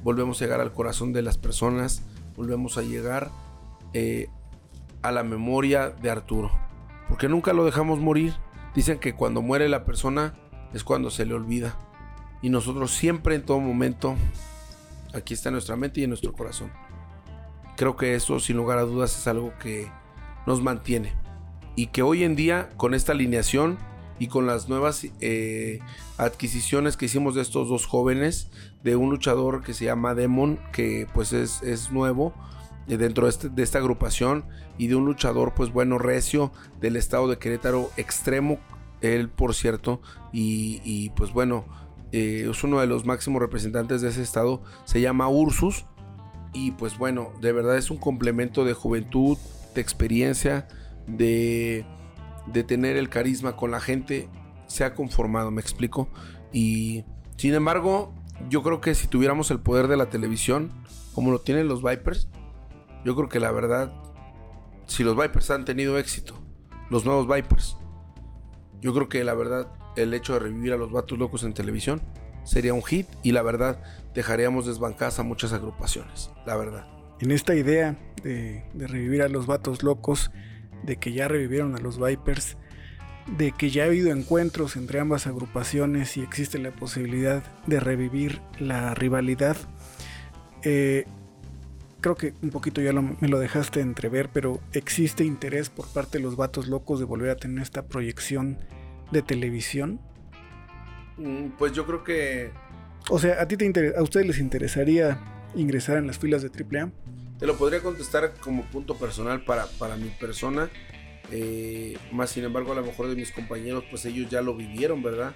[0.04, 2.02] volvemos a llegar al corazón de las personas,
[2.36, 3.30] volvemos a llegar
[3.94, 4.28] eh,
[5.02, 6.52] a la memoria de Arturo.
[7.08, 8.34] porque nunca lo dejamos morir.
[8.74, 10.34] Dicen que cuando muere la persona
[10.72, 11.76] es cuando se le olvida.
[12.42, 14.16] Y nosotros siempre, en todo momento,
[15.14, 16.72] aquí está en nuestra mente y en nuestro corazón.
[17.76, 19.90] Creo que eso, sin lugar a dudas, es algo que
[20.46, 21.12] nos mantiene.
[21.76, 23.78] Y que hoy en día, con esta alineación
[24.18, 25.80] y con las nuevas eh,
[26.18, 28.50] adquisiciones que hicimos de estos dos jóvenes,
[28.84, 32.32] de un luchador que se llama Demon, que pues es, es nuevo,
[32.86, 34.44] eh, dentro este, de, esta agrupación
[34.76, 36.52] y de un luchador pues bueno recio
[36.82, 38.58] del estado de Querétaro extremo
[39.00, 40.02] él por cierto
[40.32, 41.64] y, pues bueno
[42.14, 45.86] eh, es uno de los máximos representantes de ese estado se llama Ursus.
[46.52, 49.36] Y pues bueno de verdad es un complemento de juventud
[49.74, 50.68] de experiencia
[51.08, 51.84] de,
[52.46, 54.28] de tener el carisma con la gente.
[54.66, 56.08] Se ha conformado me explico.
[56.52, 57.04] Y
[57.36, 58.14] sin embargo
[58.48, 60.70] yo creo que si tuviéramos el poder de la televisión
[61.14, 62.28] como lo tienen los Vipers
[63.04, 63.92] yo creo que la verdad,
[64.86, 66.34] si los Vipers han tenido éxito,
[66.88, 67.76] los nuevos Vipers,
[68.80, 72.02] yo creo que la verdad, el hecho de revivir a los vatos locos en televisión
[72.44, 73.82] sería un hit y la verdad
[74.14, 76.86] dejaríamos desbancadas a muchas agrupaciones, la verdad.
[77.20, 80.30] En esta idea de, revivir a los vatos locos,
[80.82, 82.56] de que ya revivieron a los Vipers,
[83.38, 88.40] de que ya ha habido encuentros entre ambas agrupaciones y existe la posibilidad de revivir
[88.58, 89.56] la rivalidad.
[90.62, 91.06] Eh,
[92.00, 96.24] creo que un poquito ya me lo dejaste entrever, pero ¿existe interés por parte de
[96.24, 98.58] los vatos locos de volver a tener esta proyección
[99.14, 99.98] de televisión?
[101.16, 102.50] Mm, pues yo creo que...
[103.08, 105.18] O sea, ¿a ti te a ustedes les interesaría
[105.54, 106.90] ingresar en las filas de AAA?
[107.38, 110.68] Te lo podría contestar como punto personal para, para mi persona.
[111.30, 115.02] Eh, más sin embargo, a lo mejor de mis compañeros, pues ellos ya lo vivieron,
[115.02, 115.34] ¿verdad?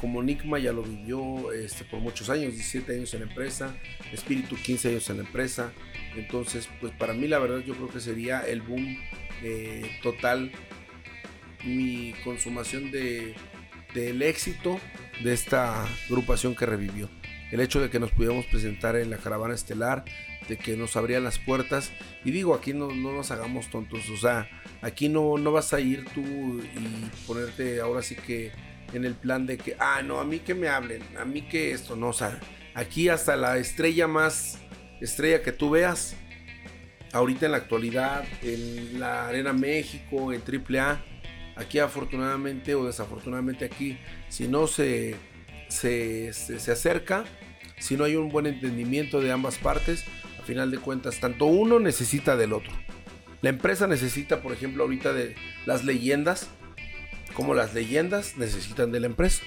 [0.00, 3.76] como Nigma ya lo vivió este, por muchos años, 17 años en la empresa,
[4.12, 5.72] Espíritu 15 años en la empresa.
[6.16, 8.98] Entonces, pues para mí la verdad yo creo que sería el boom
[9.42, 10.50] eh, total,
[11.64, 13.34] mi consumación de,
[13.94, 14.80] del éxito
[15.22, 17.08] de esta agrupación que revivió.
[17.50, 20.04] El hecho de que nos pudiéramos presentar en la caravana estelar,
[20.48, 21.92] de que nos abrían las puertas.
[22.24, 24.48] Y digo, aquí no, no nos hagamos tontos, o sea,
[24.82, 28.52] aquí no, no vas a ir tú y ponerte ahora sí que
[28.92, 31.72] en el plan de que, ah, no, a mí que me hablen, a mí que
[31.72, 32.40] esto, no, o sea,
[32.74, 34.58] aquí hasta la estrella más
[35.00, 36.16] estrella que tú veas,
[37.12, 41.04] ahorita en la actualidad, en la Arena México, en AAA,
[41.60, 43.98] aquí afortunadamente o desafortunadamente aquí,
[44.28, 45.14] si no se,
[45.68, 47.24] se, se, acerca,
[47.78, 50.04] si no hay un buen entendimiento de ambas partes,
[50.38, 52.72] a final de cuentas, tanto uno necesita del otro.
[53.42, 55.34] La empresa necesita, por ejemplo, ahorita de
[55.66, 56.48] las leyendas,
[57.34, 59.42] como las leyendas necesitan de la empresa,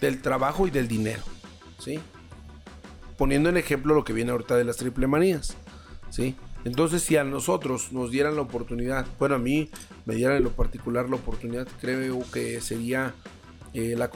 [0.00, 1.22] del trabajo y del dinero,
[1.78, 2.00] ¿sí?
[3.18, 5.56] Poniendo en ejemplo lo que viene ahorita de las triple manías,
[6.10, 6.36] ¿sí?
[6.64, 9.70] Entonces, si a nosotros nos dieran la oportunidad, bueno, a mí
[10.06, 13.14] me dieran en lo particular la oportunidad, creo que sería
[13.74, 14.10] eh, la,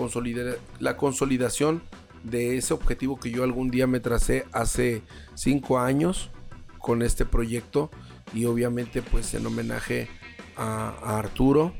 [0.80, 1.82] la consolidación
[2.22, 5.02] de ese objetivo que yo algún día me tracé hace
[5.34, 6.30] cinco años
[6.78, 7.90] con este proyecto
[8.32, 10.08] y obviamente pues en homenaje
[10.56, 11.74] a Arturo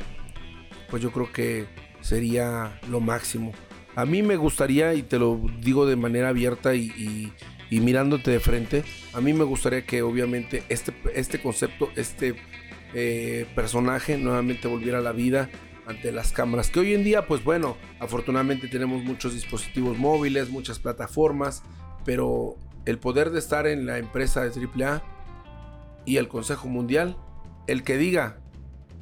[0.89, 1.67] pues yo creo que
[2.01, 3.53] sería lo máximo.
[3.97, 7.33] A mí me gustaría, y te lo digo de manera abierta y,
[7.71, 12.37] mirándote de frente, a mí me gustaría que obviamente este, este concepto, este
[12.95, 15.51] eh, personaje nuevamente volviera a la vida
[15.87, 16.71] ante las cámaras.
[16.71, 21.63] Que hoy en día, pues bueno, afortunadamente tenemos muchos dispositivos móviles, muchas plataformas,
[22.05, 25.03] pero el poder de estar en la empresa de AAA
[26.05, 27.17] y el Consejo Mundial,
[27.67, 28.39] el que diga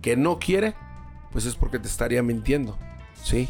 [0.01, 0.75] que no quiere,
[1.31, 2.79] pues es porque te estaría mintiendo,
[3.23, 3.49] ¿sí?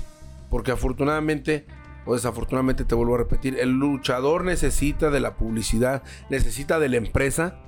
[0.50, 1.66] Porque afortunadamente
[2.04, 6.96] o desafortunadamente te vuelvo a repetir, el luchador necesita de la publicidad, necesita de la
[6.96, 7.60] empresa,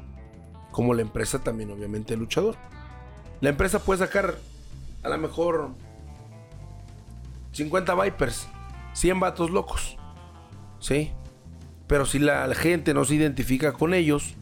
[0.74, 2.56] como la empresa también obviamente el luchador.
[3.40, 4.34] La empresa puede sacar
[5.04, 5.70] a lo mejor
[7.52, 8.48] 50 Vipers,
[8.92, 9.96] 100 vatos locos,
[10.80, 11.12] ¿sí?
[11.86, 14.34] Pero si la gente no se identifica con ellos,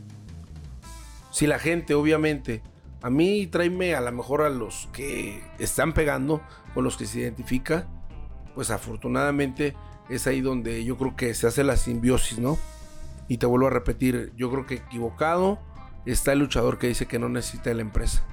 [1.31, 2.63] si la gente obviamente
[3.03, 6.41] a mí tráeme a lo mejor a los que están pegando,
[6.73, 7.89] con los que se identifica.
[8.55, 9.77] Pues afortunadamente
[10.09, 12.57] es ahí donde yo creo que se hace la simbiosis, ¿no?
[13.29, 15.59] Y te vuelvo a repetir, yo creo que equivocado
[16.07, 18.25] está el luchador que dice que no necesita la empresa.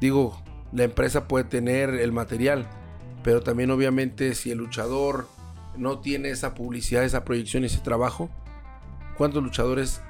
[0.00, 2.68] Digo, la empresa puede tener el material,
[3.22, 5.28] pero también obviamente si el luchador
[5.76, 8.30] no tiene esa publicidad, esa proyección, ese trabajo,
[9.16, 10.00] ¿cuántos luchadores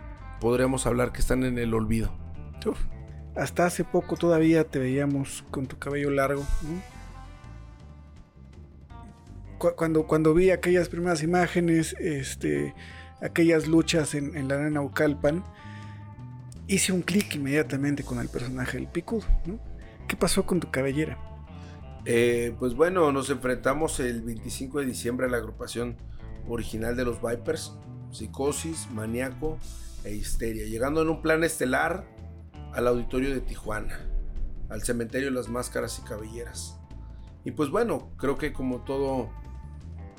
[0.41, 2.13] podríamos hablar que están en el olvido?
[3.37, 6.47] hasta hace poco todavía te veíamos con tu cabello largo.
[9.77, 12.75] Cuando, cuando vi aquellas primeras imágenes, este,
[13.23, 15.43] aquellas luchas en, la arena Ucalpan,
[16.67, 19.27] hice un clic inmediatamente con el personaje del Picudo.
[20.09, 21.19] ¿Qué pasó con tu cabellera?
[22.05, 25.97] Eh, pues bueno, nos enfrentamos el 25 de diciembre a la agrupación
[26.49, 27.73] original de los Vipers,
[28.11, 29.59] Psicosis, Maníaco
[30.05, 32.05] e Histeria, llegando en un plan estelar
[32.75, 34.01] al auditorio de Tijuana,
[34.69, 36.79] al cementerio de las máscaras y cabelleras.
[37.45, 39.31] Y pues bueno, creo que como todo,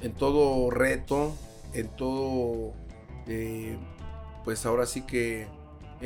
[0.01, 1.35] en todo reto,
[1.73, 2.73] en todo,
[3.27, 3.77] eh,
[4.43, 5.47] pues ahora sí que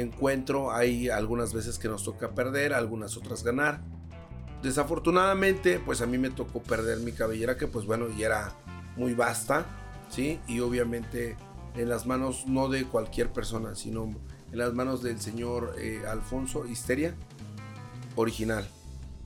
[0.02, 3.82] encuentro, hay algunas veces que nos toca perder, algunas otras ganar.
[4.62, 8.54] Desafortunadamente, pues a mí me tocó perder mi cabellera, que pues bueno, ya era
[8.98, 9.66] muy vasta,
[10.10, 10.40] ¿sí?
[10.48, 11.38] Y obviamente
[11.76, 14.04] en las manos no de cualquier persona, sino
[14.52, 17.16] en las manos del señor eh, Alfonso Histeria,
[18.16, 18.68] original,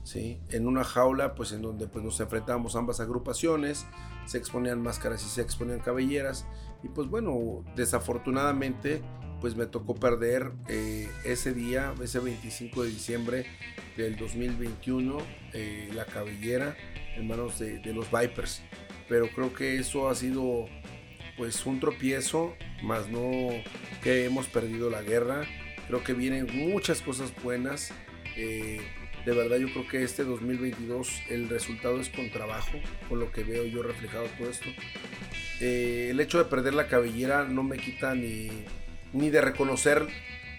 [0.04, 0.40] ¿sí?
[0.50, 3.86] En una jaula, pues en donde pues, nos enfrentamos ambas agrupaciones,
[4.26, 6.46] se exponían máscaras y se exponían cabelleras,
[6.82, 9.02] y pues bueno, desafortunadamente
[9.44, 13.44] pues me tocó perder eh, ese día, ese 25 de diciembre
[13.94, 15.18] del 2021,
[15.52, 16.74] eh, la cabellera
[17.14, 18.62] en manos de, los Vipers.
[19.06, 20.64] Pero creo que eso ha sido
[21.36, 23.50] pues un tropiezo, más no
[24.02, 25.44] que hemos perdido la guerra.
[25.88, 27.92] Creo que vienen muchas cosas buenas.
[28.38, 28.80] Eh,
[29.26, 32.78] de verdad yo creo que este 2022 el resultado es con trabajo,
[33.10, 34.70] con lo que veo yo reflejado todo esto.
[35.60, 38.48] el hecho de perder la cabellera no me quita ni
[39.14, 40.06] ni de reconocer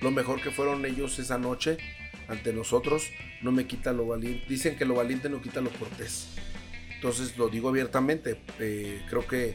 [0.02, 1.78] lo mejor que fueron ellos esa noche
[2.28, 4.46] ante nosotros, no me quita lo valiente.
[4.48, 6.30] Dicen que lo valiente no quita lo cortés.
[6.96, 9.54] Entonces lo digo abiertamente, eh, creo que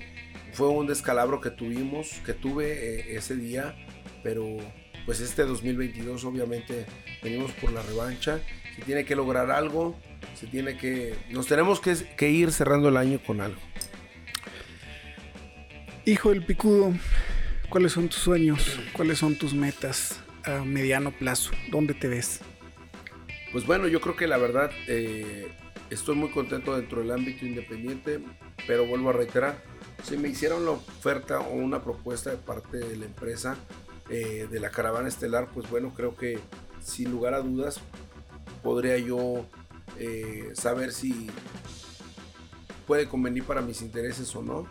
[0.53, 3.75] fue un descalabro que tuvimos, que tuve eh, ese día,
[4.23, 4.57] pero
[5.07, 6.87] pues este 2022 obviamente
[7.23, 8.41] venimos por la revancha,
[8.77, 9.99] se tiene que lograr algo,
[10.35, 13.61] se tiene que, nos tenemos que, que ir cerrando el año con algo.
[16.05, 16.95] Hijo del picudo,
[17.71, 18.81] ¿Cuáles son tus sueños?
[18.93, 21.53] ¿Cuáles son tus metas a mediano plazo?
[21.71, 22.41] ¿Dónde te ves?
[23.53, 25.47] Pues bueno, yo creo que la verdad eh,
[25.89, 28.19] estoy muy contento dentro del ámbito independiente,
[28.67, 29.63] pero vuelvo a reiterar,
[30.03, 33.57] si me hicieron la oferta o una propuesta de parte de la empresa
[34.09, 36.41] eh, de la caravana estelar, pues bueno, creo que
[36.83, 37.81] sin lugar a dudas
[38.65, 39.47] podría yo
[39.97, 41.31] eh, saber si
[42.89, 44.67] puede convenir para mis intereses o no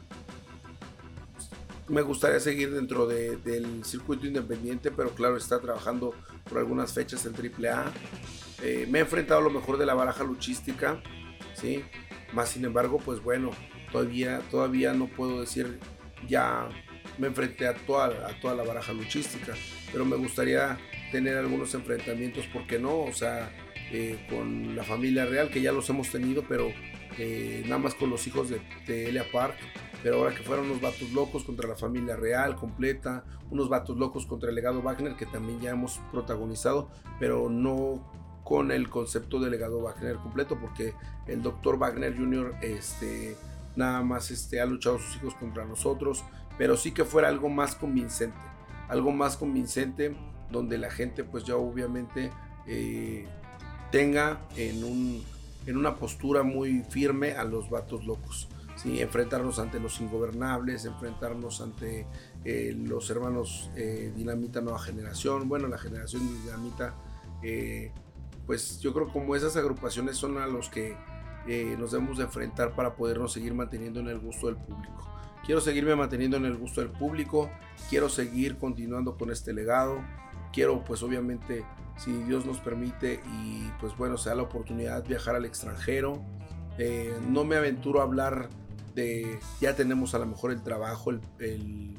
[1.90, 6.14] me gustaría seguir dentro del circuito independiente, pero claro, está trabajando
[6.48, 7.92] por algunas fechas en AAA.
[8.62, 11.02] Eh, me he enfrentado a lo mejor de la baraja luchística,
[11.54, 11.84] ¿sí?
[12.34, 13.52] Más sin embargo, pues bueno,
[13.92, 15.80] todavía, todavía no puedo decir
[16.28, 16.70] ya
[17.18, 19.54] me enfrenté a toda, a toda la baraja luchística,
[19.92, 20.78] pero me gustaría
[21.12, 23.00] tener algunos enfrentamientos, ¿por qué no?
[23.00, 23.52] O sea,
[23.92, 26.72] eh, con la familia real, que ya los hemos tenido, pero
[27.18, 29.56] eh, nada más con los hijos de, de Elia Park
[30.04, 34.26] pero ahora que fueron unos vatos locos contra la familia real completa, unos vatos locos
[34.26, 36.90] contra el legado Wagner que también ya hemos protagonizado,
[37.20, 38.02] pero no
[38.44, 40.94] con el concepto de legado Wagner completo, porque
[41.28, 42.56] el doctor Wagner Jr.
[42.62, 43.38] Este,
[43.76, 46.24] nada más este, ha luchado sus hijos contra nosotros,
[46.58, 48.36] pero sí que fuera algo más convincente,
[48.88, 50.16] algo más convincente
[50.50, 52.32] donde la gente pues ya obviamente
[52.66, 53.28] eh,
[53.92, 55.24] tenga en, un,
[55.68, 58.48] en una postura muy firme a los vatos locos.
[58.86, 62.08] Enfrentarnos ante los ingobernables, enfrentarnos ante
[62.46, 66.96] eh, los hermanos eh, Dinamita Nueva Generación, bueno, la generación Dinamita,
[67.44, 67.92] eh,
[68.46, 70.96] pues yo creo como esas agrupaciones son a los que
[71.80, 75.10] nos debemos de enfrentar para podernos seguir manteniendo en el gusto del público.
[75.44, 77.50] Quiero seguirme manteniendo en el gusto del público,
[77.90, 80.00] quiero seguir continuando con este legado,
[80.54, 81.66] quiero pues obviamente
[81.98, 86.22] si Dios nos permite y pues bueno, sea la oportunidad viajar al extranjero.
[87.28, 88.50] no me aventuro a hablar
[89.62, 91.98] ya tenemos a lo mejor el trabajo, el,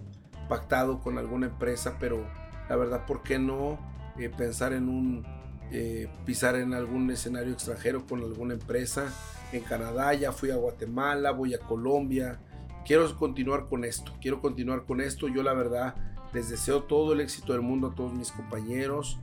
[0.48, 2.26] pactado con alguna empresa, pero
[2.68, 3.78] la verdad, ¿por qué no
[4.18, 5.24] eh, pensar en un,
[5.70, 9.12] eh, pisar en algún escenario extranjero con alguna empresa?
[9.52, 12.40] En Canadá, ya fui a Guatemala, voy a Colombia.
[12.84, 15.28] Quiero continuar con esto, quiero continuar con esto.
[15.28, 15.94] Yo la verdad
[16.32, 19.18] les deseo todo el éxito del mundo a todos mis compañeros.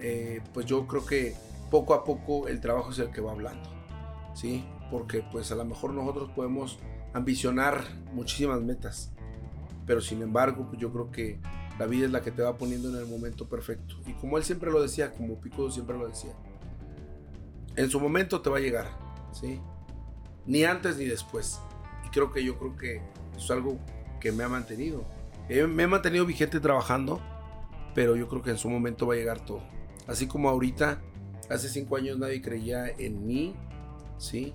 [0.00, 1.34] Eh, pues yo creo que
[1.70, 3.68] poco a poco el trabajo es el que va hablando,
[4.34, 4.64] ¿sí?
[4.90, 6.78] Porque pues a lo mejor nosotros podemos
[7.18, 9.12] ambicionar muchísimas metas.
[9.86, 11.40] Pero sin embargo, pues yo creo que
[11.78, 13.96] la vida es la que te va poniendo en el momento perfecto.
[14.06, 16.32] Y como él siempre lo decía, como Picudo siempre lo decía,
[17.76, 18.86] en su momento te va a llegar,
[19.32, 19.60] ¿sí?
[20.46, 21.60] Ni antes ni después.
[22.04, 23.00] Y creo que yo creo que
[23.36, 23.78] es algo
[24.20, 25.04] que me ha mantenido.
[25.48, 27.20] me he mantenido vigente trabajando,
[27.94, 29.62] pero yo creo que en su momento va a llegar todo.
[30.06, 31.00] Así como ahorita,
[31.48, 33.54] hace cinco años nadie creía en mí,
[34.18, 34.54] ¿sí?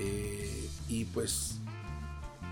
[0.00, 1.60] Eh, y pues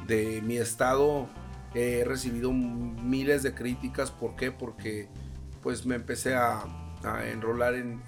[0.07, 1.29] de mi estado
[1.75, 4.11] he recibido miles de críticas.
[4.11, 4.53] ¿Por qué?
[4.53, 5.09] Porque
[5.63, 6.65] pues me empecé a,
[7.33, 8.03] enrolar en,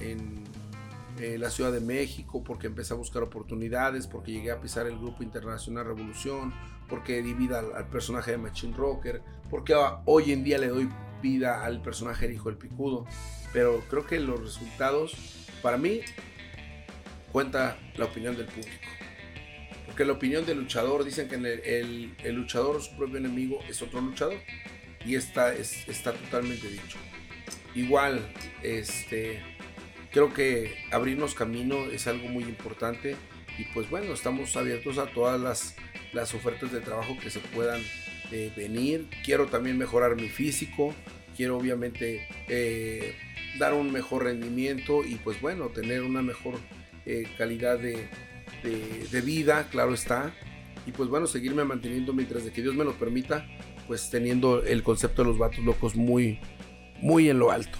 [1.19, 4.99] eh, la Ciudad de México, porque empecé a buscar oportunidades, porque llegué a pisar el
[4.99, 6.53] grupo internacional Revolución,
[6.89, 9.75] porque di vida al, personaje de Machine Rocker, porque
[10.07, 10.89] hoy en día le doy
[11.23, 13.07] vida al personaje de Hijo del Picudo.
[13.53, 15.15] Pero creo que los resultados,
[15.63, 16.01] para mí,
[17.33, 18.71] cuenta la opinión del público.
[19.91, 24.01] Porque la opinión del luchador, dicen que el, el, luchador, su propio enemigo, es otro
[24.01, 24.39] luchador.
[25.05, 26.97] Y está, está totalmente dicho.
[27.75, 28.21] Igual,
[28.63, 29.43] este,
[30.13, 33.17] creo que abrirnos camino es algo muy importante.
[33.59, 35.75] Y pues bueno, estamos abiertos a todas las,
[36.13, 37.83] las ofertas de trabajo que se puedan
[38.31, 39.09] eh, venir.
[39.25, 40.95] Quiero también mejorar mi físico.
[41.37, 43.17] Quiero obviamente eh,
[43.59, 46.61] dar un mejor rendimiento y pues bueno, tener una mejor
[47.07, 48.09] eh, calidad de,
[48.63, 50.35] de, vida, claro está.
[50.87, 53.47] Y pues bueno, seguirme manteniendo mientras de que Dios me lo permita,
[53.87, 56.41] pues teniendo el concepto de los vatos locos muy,
[57.01, 57.79] muy en lo alto.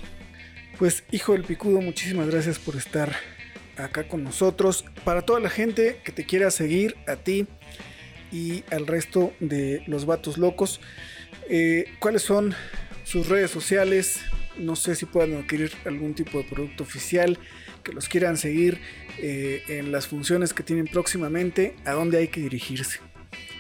[0.79, 3.15] Pues hijo del picudo, muchísimas gracias por estar
[3.77, 4.85] acá con nosotros.
[5.05, 7.47] Para toda la gente que te quiera seguir, a ti
[8.33, 10.81] y al resto de los vatos locos,
[11.49, 12.55] eh, ¿cuáles son
[13.05, 14.21] sus redes sociales?
[14.57, 17.39] No sé si puedan adquirir algún tipo de producto oficial,
[17.83, 18.81] que los quieran seguir
[19.19, 23.01] eh, en las funciones que tienen próximamente, ¿a dónde hay que dirigirse?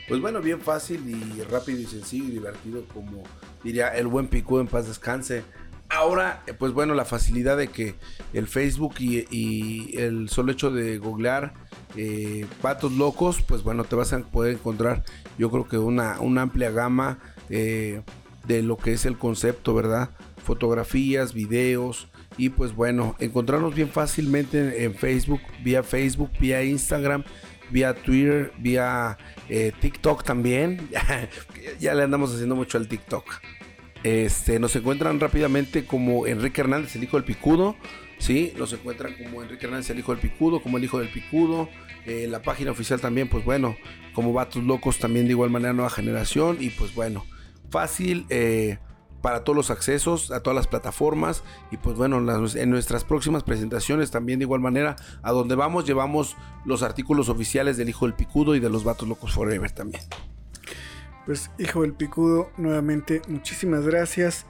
[0.08, 3.22] Pues bueno, bien fácil y rápido y sencillo y divertido, como
[3.62, 5.44] diría el buen Picudo en paz descanse.
[5.88, 7.94] Ahora, eh, pues bueno, la facilidad de que
[8.32, 11.52] el Facebook y, el solo hecho de googlear
[11.96, 15.04] eh, patos locos, pues bueno, te vas a poder encontrar,
[15.38, 17.18] yo creo que una amplia gama
[17.48, 20.10] de lo que es el concepto, ¿verdad?
[20.42, 27.24] Fotografías, videos, y pues bueno, encontrarnos bien fácilmente en, Facebook, vía Facebook, vía Instagram,
[27.70, 29.18] vía Twitter, vía
[29.48, 30.88] eh, TikTok también.
[31.80, 33.24] ya le andamos haciendo mucho al TikTok.
[34.02, 37.76] Este, nos encuentran rápidamente como Enrique Hernández, el hijo del picudo.
[38.18, 41.68] Sí, nos encuentran como Enrique Hernández, el hijo del picudo, como el hijo del picudo.
[42.06, 43.76] Eh, la página oficial también, pues bueno,
[44.14, 46.56] como Vatos Locos también de igual manera, nueva generación.
[46.60, 47.26] Y pues bueno,
[47.70, 48.26] fácil.
[48.30, 48.78] Eh,
[49.20, 54.10] para todos los accesos a todas las plataformas y pues bueno en nuestras próximas presentaciones
[54.10, 58.54] también de igual manera a donde vamos llevamos los artículos oficiales del Hijo del Picudo
[58.54, 60.02] y de los Vatos Locos Forever también.
[61.26, 64.46] Pues Hijo del Picudo nuevamente muchísimas gracias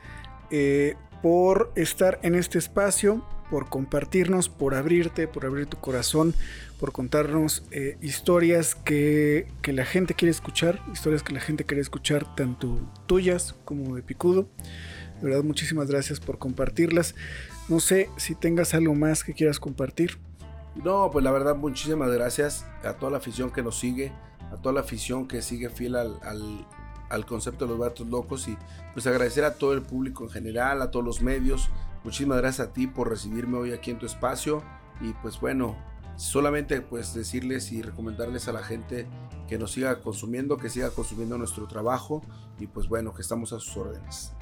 [0.50, 6.34] eh, por estar en este espacio por compartirnos, por abrirte, por abrir tu corazón,
[6.78, 12.34] por contarnos eh, historias que, la gente quiere escuchar, historias que la gente quiere escuchar,
[12.34, 14.48] tanto tuyas como de Picudo.
[15.20, 17.14] De verdad, muchísimas gracias por compartirlas.
[17.68, 20.18] No sé si tengas algo más que quieras compartir.
[20.82, 24.12] No, pues la verdad, muchísimas gracias a toda la afición que nos sigue,
[24.50, 26.66] a toda la afición que sigue fiel al,
[27.10, 28.56] al concepto de los vatos locos y
[28.94, 31.68] pues agradecer a todo el público en general, a todos los medios.
[32.04, 34.62] Muchísimas gracias a ti por recibirme hoy aquí en tu espacio
[35.00, 35.76] y pues bueno,
[36.16, 39.06] solamente pues decirles y recomendarles a la gente
[39.48, 42.22] que nos siga consumiendo, que siga consumiendo nuestro trabajo
[42.58, 44.32] y pues bueno, que estamos a sus órdenes.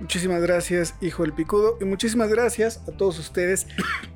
[0.00, 3.66] Muchísimas gracias, hijo del picudo, y muchísimas gracias a todos ustedes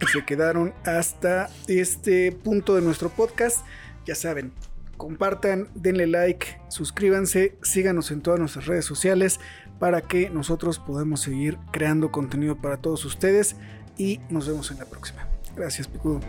[0.01, 3.65] que se quedaron hasta este punto de nuestro podcast.
[4.05, 4.53] Ya saben,
[4.97, 9.41] compartan, denle like, suscríbanse, síganos en todas nuestras redes sociales
[9.79, 13.57] para que nosotros podamos seguir creando contenido para todos ustedes
[13.99, 15.29] y nos vemos en la próxima.
[15.55, 16.21] Gracias, Picudo.